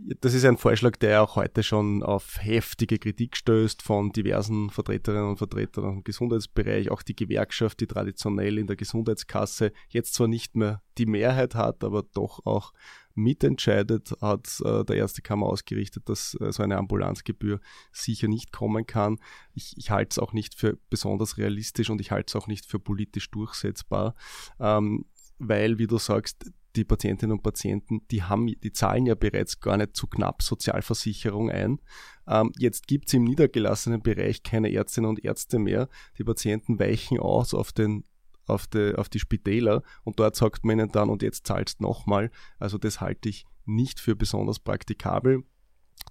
Das 0.00 0.32
ist 0.32 0.44
ein 0.44 0.56
Vorschlag, 0.56 0.96
der 0.96 1.22
auch 1.22 1.36
heute 1.36 1.62
schon 1.62 2.02
auf 2.02 2.38
heftige 2.40 2.98
Kritik 2.98 3.36
stößt 3.36 3.82
von 3.82 4.12
diversen 4.12 4.70
Vertreterinnen 4.70 5.30
und 5.30 5.38
Vertretern 5.38 5.84
im 5.84 6.04
Gesundheitsbereich. 6.04 6.90
Auch 6.90 7.02
die 7.02 7.16
Gewerkschaft, 7.16 7.80
die 7.80 7.86
traditionell 7.86 8.58
in 8.58 8.66
der 8.66 8.76
Gesundheitskasse 8.76 9.72
jetzt 9.88 10.14
zwar 10.14 10.28
nicht 10.28 10.54
mehr 10.56 10.82
die 10.98 11.06
Mehrheit 11.06 11.54
hat, 11.54 11.82
aber 11.82 12.04
doch 12.14 12.46
auch 12.46 12.72
mitentscheidet, 13.14 14.12
hat 14.20 14.60
äh, 14.64 14.84
der 14.84 14.96
Ärztekammer 14.96 15.46
ausgerichtet, 15.46 16.08
dass 16.08 16.36
äh, 16.40 16.52
so 16.52 16.62
eine 16.62 16.76
Ambulanzgebühr 16.76 17.60
sicher 17.92 18.28
nicht 18.28 18.52
kommen 18.52 18.86
kann. 18.86 19.18
Ich, 19.54 19.74
ich 19.76 19.90
halte 19.90 20.10
es 20.12 20.18
auch 20.18 20.32
nicht 20.32 20.54
für 20.54 20.78
besonders 20.88 21.36
realistisch 21.36 21.90
und 21.90 22.00
ich 22.00 22.12
halte 22.12 22.30
es 22.30 22.36
auch 22.36 22.46
nicht 22.46 22.66
für 22.66 22.78
politisch 22.78 23.30
durchsetzbar, 23.30 24.14
ähm, 24.60 25.06
weil, 25.38 25.78
wie 25.78 25.86
du 25.86 25.98
sagst, 25.98 26.52
die 26.78 26.84
Patientinnen 26.84 27.36
und 27.36 27.42
Patienten, 27.42 28.02
die 28.10 28.22
haben, 28.22 28.46
die 28.46 28.72
zahlen 28.72 29.06
ja 29.06 29.14
bereits 29.14 29.60
gar 29.60 29.76
nicht 29.76 29.96
zu 29.96 30.06
knapp 30.06 30.42
Sozialversicherung 30.42 31.50
ein. 31.50 31.80
Ähm, 32.26 32.52
jetzt 32.58 32.86
gibt 32.86 33.08
es 33.08 33.14
im 33.14 33.24
niedergelassenen 33.24 34.02
Bereich 34.02 34.42
keine 34.42 34.72
Ärztinnen 34.72 35.10
und 35.10 35.24
Ärzte 35.24 35.58
mehr. 35.58 35.88
Die 36.18 36.24
Patienten 36.24 36.78
weichen 36.78 37.18
aus 37.18 37.54
auf 37.54 37.72
den 37.72 38.04
auf 38.46 38.66
die, 38.66 38.94
auf 38.94 39.10
die 39.10 39.18
Spitäler 39.18 39.82
und 40.04 40.18
dort 40.18 40.34
sagt 40.34 40.64
man 40.64 40.78
ihnen 40.78 40.90
dann, 40.90 41.10
und 41.10 41.22
jetzt 41.22 41.46
zahlst 41.46 41.82
nochmal. 41.82 42.30
Also 42.58 42.78
das 42.78 42.98
halte 42.98 43.28
ich 43.28 43.44
nicht 43.66 44.00
für 44.00 44.16
besonders 44.16 44.58
praktikabel. 44.58 45.44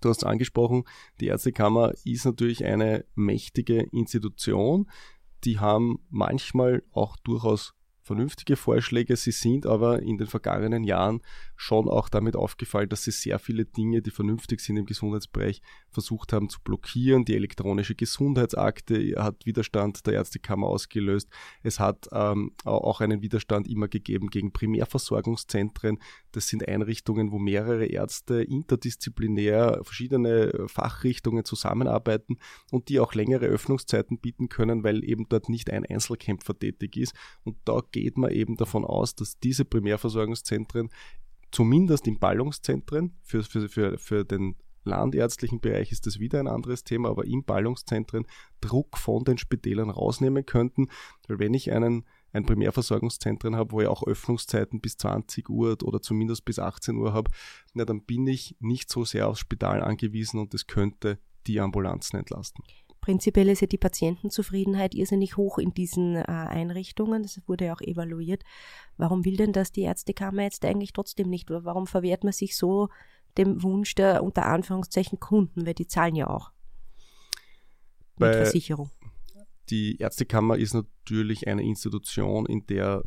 Du 0.01 0.09
hast 0.09 0.23
angesprochen, 0.23 0.83
die 1.19 1.27
Ärztekammer 1.27 1.93
ist 2.03 2.25
natürlich 2.25 2.63
eine 2.63 3.05
mächtige 3.15 3.81
Institution. 3.91 4.89
Die 5.43 5.59
haben 5.59 5.99
manchmal 6.09 6.83
auch 6.91 7.17
durchaus 7.17 7.73
vernünftige 8.07 8.55
Vorschläge. 8.55 9.15
Sie 9.15 9.31
sind 9.31 9.65
aber 9.65 10.01
in 10.01 10.17
den 10.17 10.27
vergangenen 10.27 10.83
Jahren 10.83 11.21
schon 11.55 11.87
auch 11.89 12.09
damit 12.09 12.35
aufgefallen, 12.35 12.89
dass 12.89 13.03
sie 13.03 13.11
sehr 13.11 13.37
viele 13.37 13.65
Dinge, 13.65 14.01
die 14.01 14.11
vernünftig 14.11 14.61
sind 14.61 14.77
im 14.77 14.85
Gesundheitsbereich, 14.85 15.61
versucht 15.89 16.33
haben 16.33 16.49
zu 16.49 16.59
blockieren. 16.61 17.25
Die 17.25 17.35
elektronische 17.35 17.95
Gesundheitsakte 17.95 19.15
hat 19.17 19.45
Widerstand 19.45 20.05
der 20.07 20.13
Ärztekammer 20.13 20.67
ausgelöst. 20.67 21.29
Es 21.63 21.79
hat 21.79 22.07
ähm, 22.11 22.51
auch 22.63 23.01
einen 23.01 23.21
Widerstand 23.21 23.67
immer 23.67 23.87
gegeben 23.87 24.29
gegen 24.29 24.51
Primärversorgungszentren. 24.51 25.99
Das 26.31 26.47
sind 26.47 26.67
Einrichtungen, 26.67 27.31
wo 27.31 27.39
mehrere 27.39 27.85
Ärzte 27.85 28.43
interdisziplinär 28.43 29.81
verschiedene 29.83 30.65
Fachrichtungen 30.67 31.43
zusammenarbeiten 31.43 32.37
und 32.71 32.89
die 32.89 32.99
auch 32.99 33.13
längere 33.13 33.45
Öffnungszeiten 33.47 34.19
bieten 34.19 34.49
können, 34.49 34.83
weil 34.83 35.03
eben 35.03 35.27
dort 35.27 35.49
nicht 35.49 35.69
ein 35.71 35.85
Einzelkämpfer 35.85 36.57
tätig 36.57 36.95
ist. 36.97 37.13
Und 37.43 37.57
da 37.65 37.81
geht 38.01 38.17
man 38.17 38.31
eben 38.31 38.55
davon 38.55 38.85
aus, 38.85 39.15
dass 39.15 39.39
diese 39.39 39.65
Primärversorgungszentren 39.65 40.89
zumindest 41.51 42.07
in 42.07 42.19
Ballungszentren 42.19 43.17
für, 43.23 43.43
für, 43.43 43.69
für, 43.69 43.97
für 43.97 44.25
den 44.25 44.55
landärztlichen 44.83 45.59
Bereich 45.59 45.91
ist 45.91 46.05
das 46.05 46.19
wieder 46.19 46.39
ein 46.39 46.47
anderes 46.47 46.83
Thema, 46.83 47.09
aber 47.09 47.25
in 47.25 47.43
Ballungszentren 47.43 48.25
Druck 48.61 48.97
von 48.97 49.23
den 49.23 49.37
Spitälern 49.37 49.89
rausnehmen 49.89 50.45
könnten. 50.45 50.87
Weil 51.27 51.39
wenn 51.39 51.53
ich 51.53 51.71
einen 51.71 52.05
ein 52.33 52.45
Primärversorgungszentren 52.45 53.55
habe, 53.55 53.71
wo 53.71 53.81
ich 53.81 53.87
auch 53.87 54.05
Öffnungszeiten 54.05 54.81
bis 54.81 54.97
20 54.97 55.49
Uhr 55.49 55.77
oder 55.83 56.01
zumindest 56.01 56.45
bis 56.45 56.59
18 56.59 56.97
Uhr 56.97 57.13
habe, 57.13 57.31
na, 57.73 57.85
dann 57.85 58.03
bin 58.03 58.27
ich 58.27 58.55
nicht 58.59 58.89
so 58.89 59.05
sehr 59.05 59.27
aufs 59.27 59.39
Spital 59.39 59.81
angewiesen 59.81 60.39
und 60.39 60.53
das 60.53 60.67
könnte 60.67 61.19
die 61.47 61.59
Ambulanzen 61.59 62.19
entlasten. 62.19 62.63
Prinzipiell 63.07 63.47
ist 63.47 63.61
ja 63.61 63.67
die 63.67 63.77
Patientenzufriedenheit 63.77 64.93
irrsinnig 64.93 65.37
hoch 65.37 65.59
in 65.59 65.73
diesen 65.73 66.17
äh, 66.17 66.23
Einrichtungen. 66.23 67.23
Das 67.23 67.39
wurde 67.47 67.67
ja 67.67 67.73
auch 67.73 67.79
evaluiert. 67.79 68.43
Warum 68.97 69.23
will 69.23 69.37
denn 69.37 69.53
das 69.53 69.71
die 69.71 69.83
Ärztekammer 69.83 70.43
jetzt 70.43 70.65
eigentlich 70.65 70.91
trotzdem 70.91 71.29
nicht? 71.29 71.49
Warum 71.49 71.87
verwehrt 71.87 72.25
man 72.25 72.33
sich 72.33 72.57
so 72.57 72.89
dem 73.37 73.63
Wunsch 73.63 73.95
der 73.95 74.23
unter 74.23 74.45
Anführungszeichen 74.47 75.21
Kunden? 75.21 75.65
Weil 75.65 75.73
die 75.73 75.87
zahlen 75.87 76.17
ja 76.17 76.27
auch. 76.27 76.51
Mit 78.17 78.27
Bei 78.27 78.33
Versicherung. 78.33 78.91
Die 79.69 79.99
Ärztekammer 79.99 80.57
ist 80.57 80.73
natürlich 80.73 81.47
eine 81.47 81.63
Institution, 81.63 82.45
in 82.45 82.67
der 82.67 83.05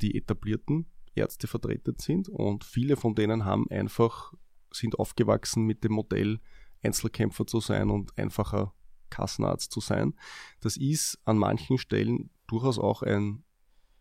die 0.00 0.16
etablierten 0.16 0.86
Ärzte 1.14 1.46
vertreten 1.46 1.96
sind 1.98 2.30
und 2.30 2.64
viele 2.64 2.96
von 2.96 3.14
denen 3.14 3.44
haben 3.44 3.66
einfach, 3.68 4.32
sind 4.72 4.98
aufgewachsen 4.98 5.66
mit 5.66 5.84
dem 5.84 5.92
Modell, 5.92 6.40
Einzelkämpfer 6.82 7.46
zu 7.46 7.60
sein 7.60 7.90
und 7.90 8.16
einfacher 8.16 8.72
Kassenarzt 9.12 9.70
zu 9.70 9.80
sein. 9.80 10.14
Das 10.60 10.76
ist 10.76 11.18
an 11.24 11.38
manchen 11.38 11.78
Stellen 11.78 12.30
durchaus 12.46 12.78
auch 12.78 13.02
ein 13.02 13.44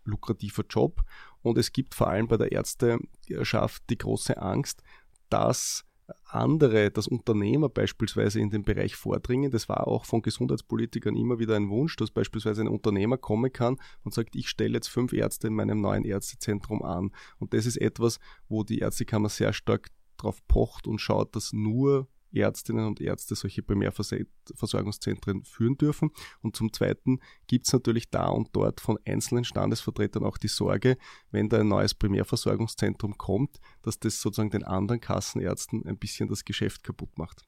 lukrativer 0.03 0.63
Job 0.67 1.03
und 1.41 1.57
es 1.57 1.71
gibt 1.71 1.95
vor 1.95 2.07
allem 2.07 2.27
bei 2.27 2.37
der 2.37 2.51
Ärzteschaft 2.51 3.83
die 3.89 3.97
große 3.97 4.41
Angst, 4.41 4.81
dass 5.29 5.85
andere, 6.25 6.91
dass 6.91 7.07
Unternehmer 7.07 7.69
beispielsweise 7.69 8.39
in 8.39 8.49
den 8.49 8.63
Bereich 8.63 8.95
vordringen. 8.95 9.51
Das 9.51 9.69
war 9.69 9.87
auch 9.87 10.05
von 10.05 10.21
Gesundheitspolitikern 10.21 11.15
immer 11.15 11.39
wieder 11.39 11.55
ein 11.55 11.69
Wunsch, 11.69 11.95
dass 11.95 12.11
beispielsweise 12.11 12.61
ein 12.61 12.67
Unternehmer 12.67 13.17
kommen 13.17 13.51
kann 13.51 13.77
und 14.03 14.13
sagt, 14.13 14.35
ich 14.35 14.49
stelle 14.49 14.73
jetzt 14.73 14.89
fünf 14.89 15.13
Ärzte 15.13 15.47
in 15.47 15.53
meinem 15.53 15.81
neuen 15.81 16.05
Ärztezentrum 16.05 16.83
an. 16.83 17.11
Und 17.39 17.53
das 17.53 17.65
ist 17.65 17.77
etwas, 17.77 18.19
wo 18.49 18.63
die 18.63 18.79
Ärztekammer 18.79 19.29
sehr 19.29 19.53
stark 19.53 19.89
darauf 20.17 20.45
pocht 20.47 20.87
und 20.87 20.99
schaut, 20.99 21.35
dass 21.35 21.53
nur 21.53 22.07
Ärztinnen 22.33 22.85
und 22.85 23.01
Ärzte 23.01 23.35
solche 23.35 23.61
Primärversorgungszentren 23.61 25.43
führen 25.43 25.77
dürfen. 25.77 26.11
Und 26.41 26.55
zum 26.55 26.71
Zweiten 26.73 27.19
gibt 27.47 27.67
es 27.67 27.73
natürlich 27.73 28.09
da 28.09 28.27
und 28.27 28.49
dort 28.53 28.81
von 28.81 28.97
einzelnen 29.05 29.43
Standesvertretern 29.43 30.23
auch 30.23 30.37
die 30.37 30.47
Sorge, 30.47 30.97
wenn 31.31 31.49
da 31.49 31.59
ein 31.59 31.67
neues 31.67 31.93
Primärversorgungszentrum 31.93 33.17
kommt, 33.17 33.59
dass 33.81 33.99
das 33.99 34.21
sozusagen 34.21 34.51
den 34.51 34.63
anderen 34.63 35.01
Kassenärzten 35.01 35.85
ein 35.85 35.97
bisschen 35.97 36.29
das 36.29 36.45
Geschäft 36.45 36.83
kaputt 36.83 37.17
macht. 37.17 37.45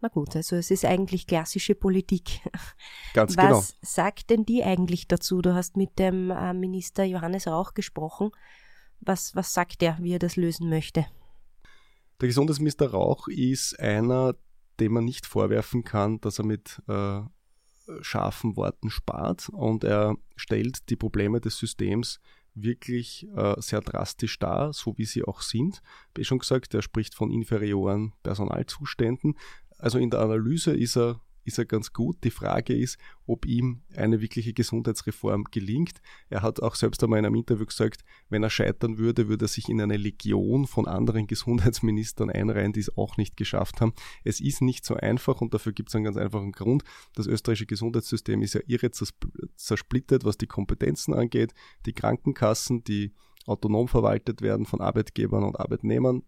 Na 0.00 0.08
gut, 0.08 0.36
also 0.36 0.56
es 0.56 0.70
ist 0.70 0.84
eigentlich 0.84 1.26
klassische 1.26 1.74
Politik. 1.74 2.40
Ganz 3.14 3.36
Was 3.36 3.42
genau. 3.42 3.56
Was 3.56 3.76
sagt 3.80 4.28
denn 4.28 4.44
die 4.44 4.62
eigentlich 4.62 5.08
dazu? 5.08 5.40
Du 5.40 5.54
hast 5.54 5.78
mit 5.78 5.98
dem 5.98 6.30
äh, 6.30 6.52
Minister 6.52 7.04
Johannes 7.04 7.46
Rauch 7.46 7.72
gesprochen. 7.72 8.30
Was, 9.00 9.34
was 9.34 9.54
sagt 9.54 9.82
er, 9.82 9.96
wie 10.02 10.12
er 10.12 10.18
das 10.18 10.36
lösen 10.36 10.68
möchte? 10.68 11.06
Der 12.20 12.28
Gesundheitsminister 12.28 12.90
Rauch 12.90 13.28
ist 13.28 13.78
einer, 13.80 14.34
dem 14.80 14.92
man 14.92 15.04
nicht 15.04 15.26
vorwerfen 15.26 15.84
kann, 15.84 16.20
dass 16.20 16.38
er 16.38 16.44
mit 16.44 16.82
äh, 16.88 17.20
scharfen 18.00 18.56
Worten 18.56 18.90
spart 18.90 19.48
und 19.50 19.84
er 19.84 20.16
stellt 20.36 20.88
die 20.90 20.96
Probleme 20.96 21.40
des 21.40 21.58
Systems 21.58 22.20
wirklich 22.54 23.26
äh, 23.34 23.54
sehr 23.58 23.80
drastisch 23.80 24.38
dar, 24.38 24.72
so 24.72 24.96
wie 24.96 25.04
sie 25.04 25.24
auch 25.24 25.42
sind. 25.42 25.82
Wie 26.14 26.24
schon 26.24 26.38
gesagt, 26.38 26.72
er 26.74 26.82
spricht 26.82 27.14
von 27.14 27.30
inferioren 27.30 28.12
Personalzuständen. 28.22 29.36
Also 29.78 29.98
in 29.98 30.10
der 30.10 30.20
Analyse 30.20 30.72
ist 30.72 30.96
er 30.96 31.20
ist 31.44 31.58
er 31.58 31.64
ganz 31.64 31.92
gut. 31.92 32.24
Die 32.24 32.30
Frage 32.30 32.74
ist, 32.74 32.98
ob 33.26 33.46
ihm 33.46 33.82
eine 33.96 34.20
wirkliche 34.20 34.52
Gesundheitsreform 34.52 35.44
gelingt. 35.44 36.00
Er 36.28 36.42
hat 36.42 36.60
auch 36.60 36.74
selbst 36.74 37.02
einmal 37.02 37.18
in 37.18 37.26
einem 37.26 37.36
Interview 37.36 37.66
gesagt, 37.66 38.04
wenn 38.28 38.42
er 38.42 38.50
scheitern 38.50 38.98
würde, 38.98 39.28
würde 39.28 39.44
er 39.44 39.48
sich 39.48 39.68
in 39.68 39.80
eine 39.80 39.96
Legion 39.96 40.66
von 40.66 40.86
anderen 40.86 41.26
Gesundheitsministern 41.26 42.30
einreihen, 42.30 42.72
die 42.72 42.80
es 42.80 42.96
auch 42.96 43.16
nicht 43.16 43.36
geschafft 43.36 43.80
haben. 43.80 43.92
Es 44.24 44.40
ist 44.40 44.60
nicht 44.60 44.84
so 44.84 44.94
einfach 44.94 45.40
und 45.40 45.54
dafür 45.54 45.72
gibt 45.72 45.90
es 45.90 45.94
einen 45.94 46.04
ganz 46.04 46.16
einfachen 46.16 46.52
Grund. 46.52 46.84
Das 47.14 47.26
österreichische 47.26 47.66
Gesundheitssystem 47.66 48.42
ist 48.42 48.54
ja 48.54 48.60
irre 48.66 48.90
zersplittert, 48.90 50.24
was 50.24 50.38
die 50.38 50.46
Kompetenzen 50.46 51.14
angeht. 51.14 51.54
Die 51.86 51.92
Krankenkassen, 51.92 52.84
die 52.84 53.12
autonom 53.46 53.88
verwaltet 53.88 54.42
werden 54.42 54.66
von 54.66 54.80
Arbeitgebern 54.80 55.44
und 55.44 55.58
Arbeitnehmern, 55.58 56.22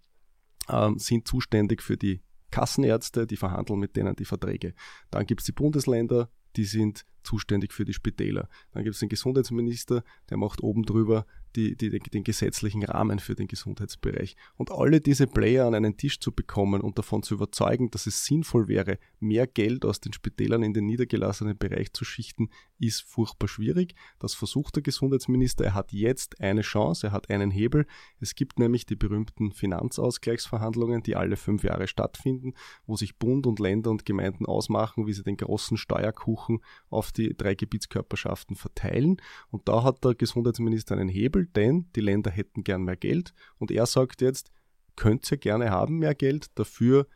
ähm, 0.68 0.98
sind 0.98 1.26
zuständig 1.26 1.82
für 1.82 1.96
die 1.96 2.20
Kassenärzte, 2.56 3.26
die 3.26 3.36
verhandeln 3.36 3.78
mit 3.78 3.96
denen 3.96 4.16
die 4.16 4.24
Verträge. 4.24 4.72
Dann 5.10 5.26
gibt 5.26 5.42
es 5.42 5.44
die 5.44 5.52
Bundesländer, 5.52 6.30
die 6.56 6.64
sind 6.64 7.04
zuständig 7.22 7.74
für 7.74 7.84
die 7.84 7.92
Spitäler. 7.92 8.48
Dann 8.72 8.82
gibt 8.82 8.94
es 8.94 9.00
den 9.00 9.10
Gesundheitsminister, 9.10 10.02
der 10.30 10.38
macht 10.38 10.62
oben 10.62 10.84
drüber 10.84 11.26
die, 11.56 11.76
die, 11.76 11.98
den 11.98 12.24
gesetzlichen 12.24 12.84
Rahmen 12.84 13.18
für 13.18 13.34
den 13.34 13.48
Gesundheitsbereich. 13.48 14.36
Und 14.56 14.70
alle 14.70 15.00
diese 15.00 15.26
Player 15.26 15.66
an 15.66 15.74
einen 15.74 15.96
Tisch 15.96 16.20
zu 16.20 16.32
bekommen 16.32 16.82
und 16.82 16.98
davon 16.98 17.22
zu 17.22 17.34
überzeugen, 17.34 17.90
dass 17.90 18.06
es 18.06 18.24
sinnvoll 18.24 18.68
wäre, 18.68 18.98
mehr 19.18 19.46
Geld 19.46 19.84
aus 19.84 20.00
den 20.00 20.12
Spitälern 20.12 20.62
in 20.62 20.74
den 20.74 20.86
niedergelassenen 20.86 21.56
Bereich 21.56 21.92
zu 21.92 22.04
schichten, 22.04 22.50
ist 22.78 23.02
furchtbar 23.02 23.48
schwierig. 23.48 23.94
Das 24.18 24.34
versucht 24.34 24.76
der 24.76 24.82
Gesundheitsminister. 24.82 25.64
Er 25.64 25.74
hat 25.74 25.92
jetzt 25.92 26.40
eine 26.40 26.60
Chance, 26.60 27.08
er 27.08 27.12
hat 27.12 27.30
einen 27.30 27.50
Hebel. 27.50 27.86
Es 28.20 28.34
gibt 28.34 28.58
nämlich 28.58 28.86
die 28.86 28.96
berühmten 28.96 29.52
Finanzausgleichsverhandlungen, 29.52 31.02
die 31.02 31.16
alle 31.16 31.36
fünf 31.36 31.64
Jahre 31.64 31.86
stattfinden, 31.86 32.52
wo 32.86 32.96
sich 32.96 33.16
Bund 33.18 33.46
und 33.46 33.58
Länder 33.58 33.90
und 33.90 34.04
Gemeinden 34.04 34.46
ausmachen, 34.46 35.06
wie 35.06 35.12
sie 35.12 35.22
den 35.22 35.36
großen 35.38 35.76
Steuerkuchen 35.76 36.60
auf 36.90 37.12
die 37.12 37.34
drei 37.36 37.54
Gebietskörperschaften 37.54 38.56
verteilen. 38.56 39.16
Und 39.50 39.68
da 39.68 39.82
hat 39.82 40.04
der 40.04 40.14
Gesundheitsminister 40.14 40.96
einen 40.96 41.08
Hebel, 41.08 41.45
denn 41.54 41.86
die 41.94 42.00
Länder 42.00 42.30
hätten 42.30 42.64
gern 42.64 42.82
mehr 42.82 42.96
Geld. 42.96 43.32
Und 43.58 43.70
er 43.70 43.86
sagt 43.86 44.20
jetzt, 44.22 44.50
könnt 44.96 45.30
ihr 45.30 45.38
gerne 45.38 45.70
haben 45.70 45.98
mehr 45.98 46.14
Geld, 46.14 46.46
dafür 46.58 47.06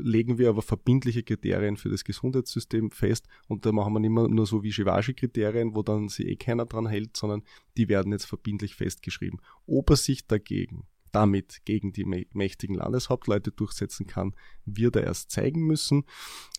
legen 0.00 0.38
wir 0.38 0.48
aber 0.48 0.62
verbindliche 0.62 1.22
Kriterien 1.22 1.76
für 1.76 1.88
das 1.88 2.04
Gesundheitssystem 2.04 2.90
fest 2.90 3.26
und 3.48 3.66
da 3.66 3.72
machen 3.72 3.92
wir 3.92 4.00
nicht 4.00 4.10
mehr 4.10 4.28
nur 4.28 4.46
so 4.46 4.62
wie 4.62 4.70
Givashi-Kriterien, 4.70 5.74
wo 5.74 5.82
dann 5.82 6.08
sich 6.08 6.26
eh 6.26 6.36
keiner 6.36 6.66
dran 6.66 6.86
hält, 6.86 7.16
sondern 7.16 7.42
die 7.76 7.88
werden 7.88 8.12
jetzt 8.12 8.26
verbindlich 8.26 8.74
festgeschrieben. 8.74 9.40
Ob 9.66 9.90
er 9.90 9.96
sich 9.96 10.26
dagegen 10.26 10.86
damit 11.12 11.64
gegen 11.64 11.92
die 11.92 12.04
mächtigen 12.32 12.74
Landeshauptleute 12.74 13.52
durchsetzen 13.52 14.06
kann, 14.06 14.34
wird 14.64 14.96
er 14.96 15.04
erst 15.04 15.30
zeigen 15.30 15.66
müssen. 15.66 16.04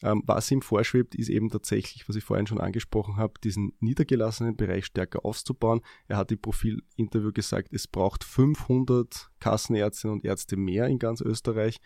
Ähm, 0.02 0.24
was 0.26 0.50
ihm 0.52 0.62
vorschwebt, 0.62 1.16
ist 1.16 1.30
eben 1.30 1.50
tatsächlich, 1.50 2.08
was 2.08 2.16
ich 2.16 2.24
vorhin 2.24 2.48
schon 2.48 2.62
angesprochen 2.62 3.18
habe, 3.18 3.34
diesen 3.44 3.74
niedergelassenen 3.80 4.56
Bereich 4.56 4.86
stärker 4.86 5.26
aufzubauen. 5.26 5.82
Er 6.08 6.18
hat 6.18 6.32
im 6.32 6.40
Profilinterview 6.40 7.32
gesagt, 7.32 7.74
es 7.74 7.88
braucht 7.88 8.24
500 8.24 9.32
Kassenärztinnen 9.40 10.18
und 10.18 10.26
Ärzte 10.26 10.56
mehr 10.56 10.88
in 10.88 11.00
ganz 11.00 11.22
Österreich. 11.22 11.80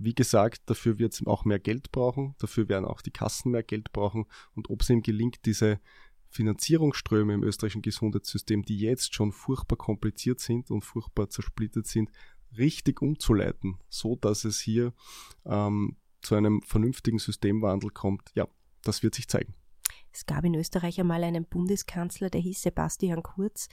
Wie 0.00 0.14
gesagt, 0.14 0.62
dafür 0.66 0.98
wird 0.98 1.12
es 1.12 1.26
auch 1.26 1.44
mehr 1.44 1.58
Geld 1.58 1.90
brauchen, 1.90 2.36
dafür 2.38 2.68
werden 2.68 2.84
auch 2.84 3.02
die 3.02 3.10
Kassen 3.10 3.50
mehr 3.50 3.64
Geld 3.64 3.92
brauchen 3.92 4.26
und 4.54 4.70
ob 4.70 4.82
es 4.82 4.90
ihm 4.90 5.02
gelingt, 5.02 5.44
diese 5.44 5.80
Finanzierungsströme 6.38 7.34
im 7.34 7.42
österreichischen 7.42 7.82
Gesundheitssystem, 7.82 8.62
die 8.62 8.78
jetzt 8.78 9.12
schon 9.12 9.32
furchtbar 9.32 9.74
kompliziert 9.74 10.38
sind 10.38 10.70
und 10.70 10.82
furchtbar 10.82 11.28
zersplittert 11.30 11.88
sind, 11.88 12.10
richtig 12.56 13.02
umzuleiten, 13.02 13.78
so 13.88 14.14
dass 14.14 14.44
es 14.44 14.60
hier 14.60 14.92
ähm, 15.44 15.96
zu 16.20 16.36
einem 16.36 16.62
vernünftigen 16.62 17.18
Systemwandel 17.18 17.90
kommt. 17.90 18.30
Ja, 18.36 18.46
das 18.84 19.02
wird 19.02 19.16
sich 19.16 19.26
zeigen. 19.26 19.54
Es 20.12 20.26
gab 20.26 20.44
in 20.44 20.54
Österreich 20.54 21.00
einmal 21.00 21.24
einen 21.24 21.44
Bundeskanzler, 21.44 22.30
der 22.30 22.40
hieß 22.40 22.62
Sebastian 22.62 23.24
Kurz. 23.24 23.68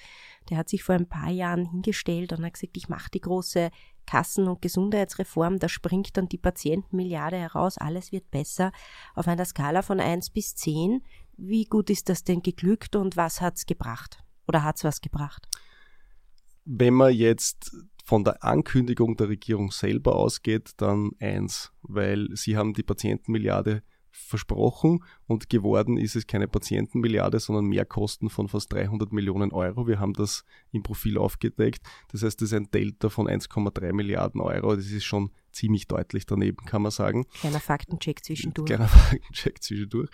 Der 0.50 0.58
hat 0.58 0.70
sich 0.70 0.84
vor 0.84 0.96
ein 0.96 1.08
paar 1.08 1.30
Jahren 1.30 1.70
hingestellt 1.70 2.34
und 2.34 2.44
hat 2.44 2.54
gesagt, 2.54 2.78
ich 2.78 2.90
mache 2.90 3.12
die 3.12 3.22
große 3.22 3.70
Kassen- 4.08 4.48
und 4.48 4.62
Gesundheitsreform. 4.62 5.60
Da 5.60 5.70
springt 5.70 6.18
dann 6.18 6.28
die 6.28 6.38
Patientenmilliarde 6.38 7.38
heraus, 7.38 7.78
alles 7.78 8.12
wird 8.12 8.32
besser. 8.32 8.72
Auf 9.14 9.28
einer 9.28 9.46
Skala 9.46 9.82
von 9.82 10.00
1 10.00 10.32
bis 10.32 10.56
10 10.56 11.04
wie 11.38 11.66
gut 11.66 11.90
ist 11.90 12.10
das 12.10 12.24
denn 12.24 12.42
geglückt 12.42 12.96
und 12.96 13.18
was 13.18 13.42
hat 13.42 13.58
es 13.58 13.66
gebracht? 13.66 14.24
Oder 14.48 14.64
hat 14.64 14.78
es 14.78 14.84
was 14.84 15.02
gebracht? 15.02 15.48
Wenn 16.66 16.94
man 16.94 17.14
jetzt 17.14 17.76
von 18.04 18.24
der 18.24 18.44
Ankündigung 18.44 19.18
der 19.18 19.30
Regierung 19.30 19.72
selber 19.72 20.16
ausgeht, 20.16 20.72
dann 20.78 21.12
eins, 21.20 21.72
weil 21.82 22.28
sie 22.34 22.56
haben 22.56 22.74
die 22.74 22.84
Patientenmilliarde 22.84 23.82
versprochen 24.12 25.04
und 25.28 25.50
geworden 25.50 25.98
ist 25.98 26.16
es 26.16 26.26
keine 26.26 26.48
Patientenmilliarde, 26.48 27.40
sondern 27.40 27.66
Mehrkosten 27.66 28.30
von 28.30 28.48
fast 28.48 28.72
300 28.72 29.12
Millionen 29.12 29.52
Euro. 29.52 29.88
Wir 29.88 30.00
haben 30.00 30.14
das 30.14 30.46
im 30.72 30.84
Profil 30.84 31.18
aufgedeckt. 31.18 31.86
Das 32.12 32.24
heißt, 32.24 32.42
das 32.42 32.50
ist 32.50 32.54
ein 32.54 32.72
Delta 32.72 33.10
von 33.10 33.28
1,3 33.28 33.92
Milliarden 33.92 34.40
Euro. 34.40 34.76
Das 34.76 34.86
ist 34.86 35.04
schon 35.04 35.32
ziemlich 35.56 35.88
deutlich 35.88 36.26
daneben, 36.26 36.66
kann 36.66 36.82
man 36.82 36.92
sagen. 36.92 37.26
Kleiner 37.40 37.60
Faktencheck 37.60 38.24
zwischendurch. 38.24 38.68
Kleiner 38.68 38.88
Faktencheck 38.88 39.64
zwischendurch. 39.64 40.10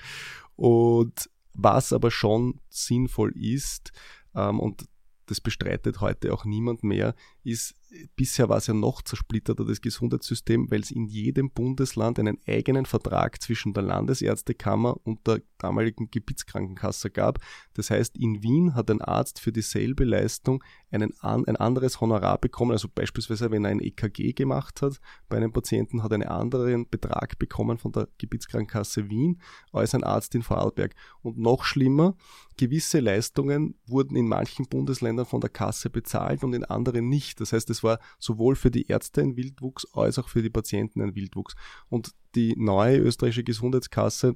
Und 0.55 1.29
was 1.53 1.91
aber 1.91 2.11
schon 2.11 2.61
sinnvoll 2.69 3.31
ist, 3.35 3.91
ähm, 4.35 4.59
und 4.59 4.85
das 5.25 5.41
bestreitet 5.41 6.01
heute 6.01 6.33
auch 6.33 6.45
niemand 6.45 6.83
mehr, 6.83 7.15
ist, 7.43 7.75
bisher 8.15 8.49
war 8.49 8.57
es 8.57 8.67
ja 8.67 8.73
noch 8.73 9.01
zersplitterter, 9.01 9.65
das 9.65 9.81
Gesundheitssystem, 9.81 10.71
weil 10.71 10.81
es 10.81 10.91
in 10.91 11.05
jedem 11.05 11.51
Bundesland 11.51 12.19
einen 12.19 12.37
eigenen 12.47 12.85
Vertrag 12.85 13.41
zwischen 13.41 13.73
der 13.73 13.83
Landesärztekammer 13.83 14.97
und 15.03 15.27
der 15.27 15.41
damaligen 15.57 16.09
Gebietskrankenkasse 16.09 17.11
gab. 17.11 17.39
Das 17.73 17.89
heißt, 17.89 18.17
in 18.17 18.41
Wien 18.43 18.75
hat 18.75 18.89
ein 18.89 19.01
Arzt 19.01 19.39
für 19.39 19.51
dieselbe 19.51 20.03
Leistung 20.05 20.63
einen, 20.89 21.13
ein 21.21 21.55
anderes 21.55 22.01
Honorar 22.01 22.37
bekommen, 22.37 22.71
also 22.71 22.87
beispielsweise 22.93 23.51
wenn 23.51 23.65
er 23.65 23.71
ein 23.71 23.79
EKG 23.79 24.33
gemacht 24.33 24.81
hat 24.81 24.99
bei 25.29 25.37
einem 25.37 25.51
Patienten, 25.51 26.03
hat 26.03 26.11
er 26.11 26.15
einen 26.15 26.27
anderen 26.27 26.89
Betrag 26.89 27.37
bekommen 27.39 27.77
von 27.77 27.91
der 27.91 28.07
Gebietskrankenkasse 28.17 29.09
Wien 29.09 29.41
als 29.71 29.93
ein 29.93 30.03
Arzt 30.03 30.35
in 30.35 30.43
Vorarlberg. 30.43 30.95
Und 31.21 31.37
noch 31.37 31.63
schlimmer, 31.63 32.15
gewisse 32.57 32.99
Leistungen 32.99 33.75
wurden 33.85 34.15
in 34.15 34.27
manchen 34.27 34.67
Bundesländern 34.67 35.25
von 35.25 35.41
der 35.41 35.49
Kasse 35.49 35.89
bezahlt 35.89 36.43
und 36.43 36.53
in 36.53 36.63
anderen 36.63 37.09
nicht. 37.09 37.39
Das 37.39 37.53
heißt, 37.53 37.69
es 37.69 37.80
war 37.83 37.99
sowohl 38.19 38.55
für 38.55 38.71
die 38.71 38.87
Ärzte 38.87 39.21
ein 39.21 39.35
Wildwuchs 39.35 39.85
als 39.93 40.19
auch 40.19 40.29
für 40.29 40.41
die 40.41 40.49
Patienten 40.49 41.01
ein 41.01 41.15
Wildwuchs. 41.15 41.55
Und 41.89 42.11
die 42.35 42.55
neue 42.57 42.97
österreichische 42.97 43.43
Gesundheitskasse 43.43 44.35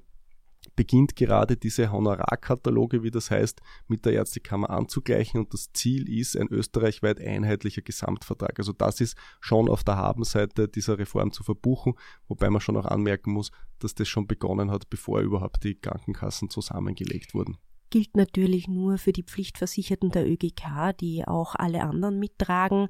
beginnt 0.75 1.15
gerade 1.15 1.57
diese 1.57 1.91
Honorarkataloge, 1.91 3.03
wie 3.03 3.11
das 3.11 3.31
heißt, 3.31 3.61
mit 3.87 4.05
der 4.05 4.13
Ärztekammer 4.13 4.69
anzugleichen 4.69 5.39
und 5.39 5.53
das 5.53 5.71
Ziel 5.73 6.09
ist 6.09 6.35
ein 6.37 6.47
österreichweit 6.49 7.19
einheitlicher 7.19 7.81
Gesamtvertrag. 7.81 8.57
Also 8.57 8.73
das 8.73 9.01
ist 9.01 9.17
schon 9.39 9.69
auf 9.69 9.83
der 9.83 9.97
Habenseite 9.97 10.67
dieser 10.67 10.97
Reform 10.97 11.31
zu 11.31 11.43
verbuchen, 11.43 11.93
wobei 12.27 12.49
man 12.49 12.61
schon 12.61 12.77
auch 12.77 12.85
anmerken 12.85 13.31
muss, 13.31 13.51
dass 13.79 13.95
das 13.95 14.07
schon 14.07 14.27
begonnen 14.27 14.71
hat, 14.71 14.89
bevor 14.89 15.21
überhaupt 15.21 15.63
die 15.63 15.75
Krankenkassen 15.75 16.49
zusammengelegt 16.49 17.33
wurden 17.33 17.57
gilt 17.91 18.17
natürlich 18.17 18.67
nur 18.67 18.97
für 18.97 19.13
die 19.13 19.23
Pflichtversicherten 19.23 20.09
der 20.09 20.29
ÖGK, 20.29 20.97
die 20.99 21.25
auch 21.25 21.55
alle 21.55 21.83
anderen 21.83 22.19
mittragen 22.19 22.89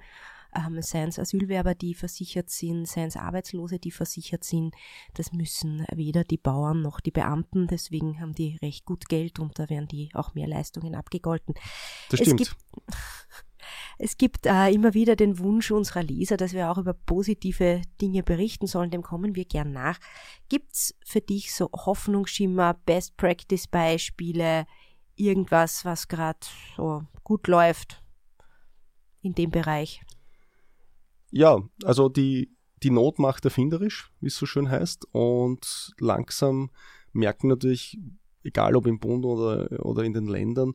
ähm, 0.56 0.82
seien 0.82 1.10
es 1.10 1.20
Asylwerber, 1.20 1.76
die 1.76 1.94
versichert 1.94 2.50
sind, 2.50 2.88
seien 2.88 3.08
es 3.08 3.18
Arbeitslose, 3.18 3.80
die 3.80 3.92
versichert 3.92 4.44
sind. 4.44 4.76
Das 5.14 5.32
müssen 5.32 5.86
weder 5.94 6.24
die 6.24 6.38
Bauern 6.38 6.82
noch 6.82 7.00
die 7.00 7.12
Beamten, 7.12 7.68
deswegen 7.68 8.20
haben 8.20 8.34
die 8.34 8.58
recht 8.62 8.86
gut 8.86 9.08
Geld 9.10 9.40
und 9.40 9.60
da 9.60 9.70
werden 9.70 9.88
die 9.88 10.10
auch 10.14 10.34
mehr 10.34 10.48
Leistungen 10.48 10.96
abgegolten. 10.96 11.56
Das 12.10 12.20
stimmt. 12.20 12.42
Es 12.42 12.50
gibt, 12.50 12.58
es 13.98 14.18
gibt 14.18 14.46
äh, 14.46 14.72
immer 14.72 14.94
wieder 14.94 15.16
den 15.16 15.40
Wunsch 15.40 15.72
unserer 15.72 16.04
Leser, 16.04 16.38
dass 16.38 16.54
wir 16.54 16.72
auch 16.72 16.78
über 16.78 16.94
positive 16.94 17.82
Dinge 18.02 18.24
berichten 18.24 18.68
sollen. 18.68 18.92
Dem 18.92 19.04
kommen 19.04 19.36
wir 19.36 19.46
gern 19.46 19.72
nach. 19.72 20.00
Gibt's 20.50 20.96
für 21.06 21.22
dich 21.22 21.54
so 21.54 21.70
Hoffnungsschimmer, 21.74 22.76
Best 22.86 23.18
Practice 23.18 23.68
Beispiele, 23.68 24.66
irgendwas, 25.16 25.86
was 25.86 26.08
gerade 26.08 26.40
so 26.76 27.04
gut 27.24 27.48
läuft 27.48 28.02
in 29.22 29.34
dem 29.34 29.50
Bereich? 29.50 30.02
Ja, 31.32 31.60
also 31.84 32.10
die, 32.10 32.56
die 32.84 32.92
Not 32.92 33.20
macht 33.20 33.46
erfinderisch, 33.46 34.12
wie 34.22 34.28
es 34.28 34.38
so 34.38 34.46
schön 34.46 34.70
heißt. 34.70 35.08
Und 35.12 35.94
langsam 36.00 36.70
merken 37.14 37.48
natürlich, 37.48 37.98
egal 38.46 38.76
ob 38.76 38.86
im 38.86 39.00
Bund 39.00 39.26
oder, 39.26 39.84
oder 39.84 40.04
in 40.04 40.14
den 40.14 40.28
Ländern, 40.28 40.74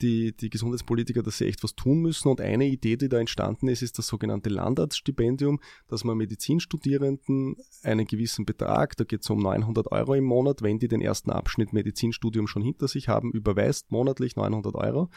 die, 0.00 0.36
die 0.36 0.50
Gesundheitspolitiker, 0.50 1.22
dass 1.22 1.38
sie 1.38 1.46
echt 1.46 1.62
was 1.62 1.74
tun 1.74 2.00
müssen. 2.00 2.28
Und 2.28 2.40
eine 2.40 2.66
Idee, 2.66 2.96
die 2.96 3.08
da 3.08 3.18
entstanden 3.18 3.68
ist, 3.68 3.82
ist 3.82 3.98
das 3.98 4.08
sogenannte 4.08 4.50
Landarztstipendium, 4.50 5.60
dass 5.86 6.04
man 6.04 6.16
Medizinstudierenden 6.16 7.56
einen 7.82 8.06
gewissen 8.06 8.44
Betrag, 8.44 8.96
da 8.96 9.04
geht 9.04 9.22
es 9.22 9.30
um 9.30 9.38
900 9.38 9.92
Euro 9.92 10.14
im 10.14 10.24
Monat, 10.24 10.62
wenn 10.62 10.78
die 10.78 10.88
den 10.88 11.00
ersten 11.00 11.30
Abschnitt 11.30 11.72
Medizinstudium 11.72 12.48
schon 12.48 12.62
hinter 12.62 12.88
sich 12.88 13.08
haben, 13.08 13.30
überweist 13.30 13.90
monatlich 13.92 14.36
900 14.36 14.74
Euro. 14.74 15.10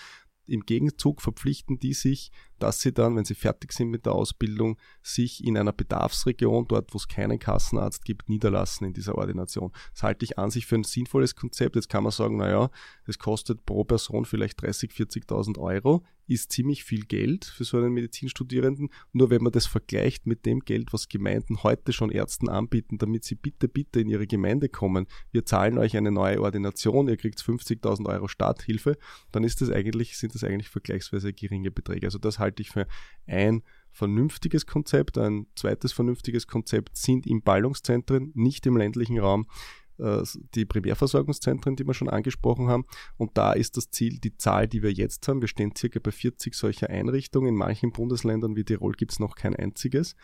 Im 0.48 0.62
Gegenzug 0.62 1.22
verpflichten 1.22 1.80
die 1.80 1.94
sich, 1.94 2.32
dass 2.60 2.80
sie 2.80 2.94
dann, 2.94 3.16
wenn 3.16 3.26
sie 3.26 3.36
fertig 3.36 3.74
sind 3.74 3.90
mit 3.90 4.06
der 4.06 4.14
Ausbildung, 4.14 4.78
sich 5.02 5.44
in 5.44 5.58
einer 5.58 5.74
Bedarfsregion, 5.74 6.68
dort 6.68 6.94
wo 6.94 6.98
es 6.98 7.08
keinen 7.08 7.40
Kassenarzt 7.40 8.06
gibt, 8.06 8.30
niederlassen 8.30 8.86
in 8.86 8.94
dieser 8.94 9.16
Ordination. 9.16 9.72
Das 9.94 10.04
halte 10.04 10.26
ich 10.26 10.38
an 10.38 10.52
sich 10.52 10.66
für 10.66 10.76
ein 10.76 10.84
sinnvolles 10.84 11.36
Konzept. 11.36 11.76
Jetzt 11.76 11.90
kann 11.90 12.04
man 12.04 12.12
sagen, 12.12 12.38
naja, 12.38 12.70
es 13.06 13.20
kostet 13.20 13.66
pro 13.66 13.84
Person 13.84 14.26
vielleicht 14.26 14.62
30, 14.62 14.92
40.000 14.92 15.58
Euro 15.58 16.04
ist 16.28 16.52
ziemlich 16.52 16.84
viel 16.84 17.06
Geld 17.06 17.46
für 17.46 17.64
so 17.64 17.78
einen 17.78 17.94
Medizinstudierenden. 17.94 18.90
Nur 19.14 19.30
wenn 19.30 19.44
man 19.44 19.52
das 19.52 19.66
vergleicht 19.66 20.26
mit 20.26 20.46
dem 20.46 20.62
Geld, 20.62 20.94
was 20.94 21.08
Gemeinden 21.08 21.64
heute 21.64 21.94
schon 21.94 22.12
Ärzten 22.12 22.50
anbieten, 22.50 22.98
damit 22.98 23.24
sie 23.24 23.36
bitte, 23.36 23.68
bitte 23.68 24.00
in 24.00 24.10
ihre 24.10 24.28
Gemeinde 24.28 24.70
kommen, 24.70 25.08
wir 25.32 25.46
zahlen 25.46 25.78
euch 25.78 25.96
eine 25.96 26.12
neue 26.12 26.42
Ordination, 26.42 27.08
ihr 27.08 27.18
kriegt 27.18 27.40
50.000 27.40 28.08
Euro 28.08 28.28
Starthilfe, 28.28 28.98
dann 29.32 29.44
ist 29.44 29.62
das 29.62 29.70
eigentlich, 29.70 30.18
sind 30.18 30.34
das 30.36 30.44
eigentlich 30.44 30.70
vergleichsweise 30.70 31.34
geringe 31.34 31.72
Beträge. 31.72 32.08
Also 32.08 32.18
das 32.18 32.40
halte 32.40 32.62
ich 32.62 32.72
für 32.72 32.88
ein 33.28 33.62
vernünftiges 33.92 34.66
Konzept. 34.66 35.18
Ein 35.18 35.48
zweites 35.56 35.94
vernünftiges 35.94 36.48
Konzept 36.48 36.98
sind 36.98 37.26
im 37.26 37.42
Ballungszentren, 37.42 38.32
nicht 38.36 38.66
im 38.66 38.76
ländlichen 38.78 39.18
Raum, 39.20 39.48
die 39.98 40.66
Primärversorgungszentren, 40.66 41.76
die 41.76 41.88
wir 41.88 41.94
schon 41.94 42.10
angesprochen 42.10 42.68
haben. 42.68 42.86
Und 43.18 43.38
da 43.38 43.54
ist 43.54 43.78
das 43.78 43.90
Ziel, 43.90 44.20
die 44.20 44.38
Zahl, 44.38 44.68
die 44.68 44.84
wir 44.84 44.92
jetzt 44.92 45.28
haben, 45.28 45.42
wir 45.42 45.48
stehen 45.48 45.74
circa 45.76 46.00
bei 46.00 46.12
40 46.12 46.54
solcher 46.54 46.90
Einrichtungen. 46.90 47.50
In 47.50 47.56
manchen 47.56 47.92
Bundesländern 47.92 48.56
wie 48.56 48.64
Tirol 48.64 48.94
gibt 48.94 49.14
es 49.14 49.20
noch 49.20 49.36
kein 49.36 49.56
einziges, 49.56 50.16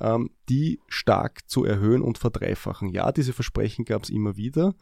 ähm, 0.00 0.30
die 0.48 0.80
stark 0.88 1.48
zu 1.48 1.64
erhöhen 1.64 2.02
und 2.02 2.18
verdreifachen. 2.18 2.88
Ja, 2.88 3.12
diese 3.12 3.32
Versprechen 3.32 3.84
gab 3.84 4.04
es 4.04 4.10
immer 4.10 4.36
wieder. 4.36 4.74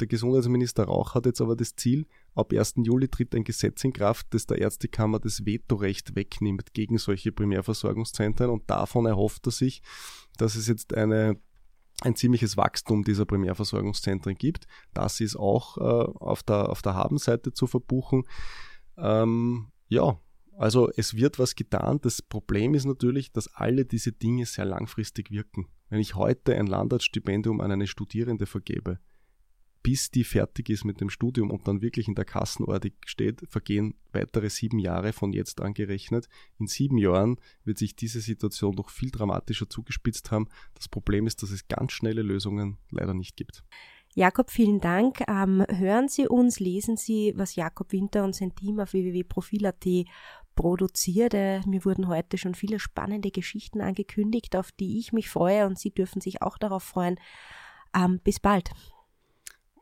Der 0.00 0.06
Gesundheitsminister 0.06 0.84
Rauch 0.84 1.14
hat 1.14 1.26
jetzt 1.26 1.40
aber 1.40 1.56
das 1.56 1.74
Ziel, 1.74 2.06
ab 2.34 2.52
1. 2.52 2.74
Juli 2.84 3.08
tritt 3.08 3.34
ein 3.34 3.42
Gesetz 3.42 3.82
in 3.82 3.92
Kraft, 3.92 4.28
das 4.30 4.46
der 4.46 4.58
Ärztekammer 4.58 5.18
das 5.18 5.44
Vetorecht 5.44 6.14
wegnimmt 6.14 6.72
gegen 6.72 6.98
solche 6.98 7.32
Primärversorgungszentren 7.32 8.48
und 8.50 8.70
davon 8.70 9.06
erhofft 9.06 9.46
er 9.46 9.52
sich, 9.52 9.82
dass 10.36 10.54
es 10.54 10.68
jetzt 10.68 10.94
eine 10.94 11.40
ein 12.02 12.14
ziemliches 12.14 12.56
Wachstum 12.56 13.02
dieser 13.02 13.24
Primärversorgungszentren 13.24 14.36
gibt. 14.36 14.66
Das 14.94 15.20
ist 15.20 15.36
auch 15.36 15.78
äh, 15.78 15.80
auf, 15.80 16.42
der, 16.42 16.68
auf 16.70 16.82
der 16.82 16.94
Habenseite 16.94 17.52
zu 17.52 17.66
verbuchen. 17.66 18.24
Ähm, 18.96 19.72
ja, 19.88 20.20
also 20.56 20.90
es 20.96 21.14
wird 21.14 21.38
was 21.38 21.54
getan. 21.54 22.00
Das 22.00 22.22
Problem 22.22 22.74
ist 22.74 22.84
natürlich, 22.84 23.32
dass 23.32 23.52
alle 23.54 23.84
diese 23.84 24.12
Dinge 24.12 24.46
sehr 24.46 24.64
langfristig 24.64 25.30
wirken. 25.30 25.66
Wenn 25.88 26.00
ich 26.00 26.14
heute 26.14 26.54
ein 26.54 26.66
Landarztstipendium 26.66 27.60
an 27.60 27.72
eine 27.72 27.86
Studierende 27.86 28.46
vergebe, 28.46 28.98
bis 29.88 30.10
die 30.10 30.24
fertig 30.24 30.68
ist 30.68 30.84
mit 30.84 31.00
dem 31.00 31.08
Studium 31.08 31.50
und 31.50 31.66
dann 31.66 31.80
wirklich 31.80 32.08
in 32.08 32.14
der 32.14 32.26
Kassenordnung 32.26 32.92
steht, 33.06 33.40
vergehen 33.48 33.94
weitere 34.12 34.50
sieben 34.50 34.78
Jahre 34.78 35.14
von 35.14 35.32
jetzt 35.32 35.62
angerechnet. 35.62 36.28
In 36.58 36.66
sieben 36.66 36.98
Jahren 36.98 37.40
wird 37.64 37.78
sich 37.78 37.96
diese 37.96 38.20
Situation 38.20 38.74
noch 38.74 38.90
viel 38.90 39.10
dramatischer 39.10 39.70
zugespitzt 39.70 40.30
haben. 40.30 40.46
Das 40.74 40.88
Problem 40.88 41.26
ist, 41.26 41.42
dass 41.42 41.52
es 41.52 41.68
ganz 41.68 41.92
schnelle 41.92 42.20
Lösungen 42.20 42.76
leider 42.90 43.14
nicht 43.14 43.34
gibt. 43.38 43.64
Jakob, 44.14 44.50
vielen 44.50 44.80
Dank. 44.80 45.22
Ähm, 45.26 45.64
hören 45.70 46.08
Sie 46.08 46.28
uns, 46.28 46.60
lesen 46.60 46.98
Sie, 46.98 47.32
was 47.34 47.56
Jakob 47.56 47.90
Winter 47.92 48.24
und 48.24 48.34
sein 48.34 48.54
Team 48.54 48.80
auf 48.80 48.92
www.profil.at 48.92 49.86
produziert. 50.54 51.32
Äh, 51.32 51.62
mir 51.66 51.86
wurden 51.86 52.08
heute 52.08 52.36
schon 52.36 52.54
viele 52.54 52.78
spannende 52.78 53.30
Geschichten 53.30 53.80
angekündigt, 53.80 54.54
auf 54.54 54.70
die 54.70 54.98
ich 54.98 55.14
mich 55.14 55.30
freue 55.30 55.64
und 55.64 55.78
Sie 55.78 55.92
dürfen 55.92 56.20
sich 56.20 56.42
auch 56.42 56.58
darauf 56.58 56.82
freuen. 56.82 57.18
Ähm, 57.96 58.20
bis 58.22 58.38
bald. 58.38 58.70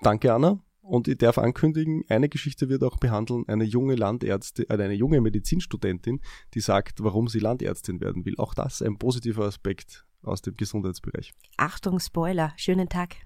Danke, 0.03 0.33
Anna. 0.33 0.59
Und 0.83 1.09
ich 1.09 1.19
darf 1.19 1.37
ankündigen, 1.39 2.05
eine 2.09 2.29
Geschichte 2.29 2.69
wird 2.69 2.85
auch 2.85 2.99
behandeln, 2.99 3.45
eine 3.49 3.65
junge 3.65 3.97
Landärztin, 3.97 4.67
äh, 4.69 4.75
eine 4.75 4.95
junge 4.95 5.21
Medizinstudentin, 5.21 6.21
die 6.55 6.61
sagt, 6.61 7.03
warum 7.03 7.27
sie 7.27 7.41
Landärztin 7.41 8.01
werden 8.01 8.25
will. 8.25 8.35
Auch 8.39 8.55
das 8.55 8.83
ein 8.83 8.97
positiver 8.97 9.47
Aspekt 9.47 10.07
aus 10.23 10.43
dem 10.43 10.57
Gesundheitsbereich. 10.57 11.33
Achtung, 11.57 11.99
Spoiler. 11.99 12.53
Schönen 12.57 12.89
Tag. 12.89 13.26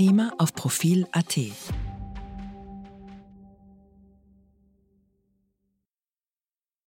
Thema 0.00 0.32
auf 0.38 0.54
Profil.at. 0.54 1.36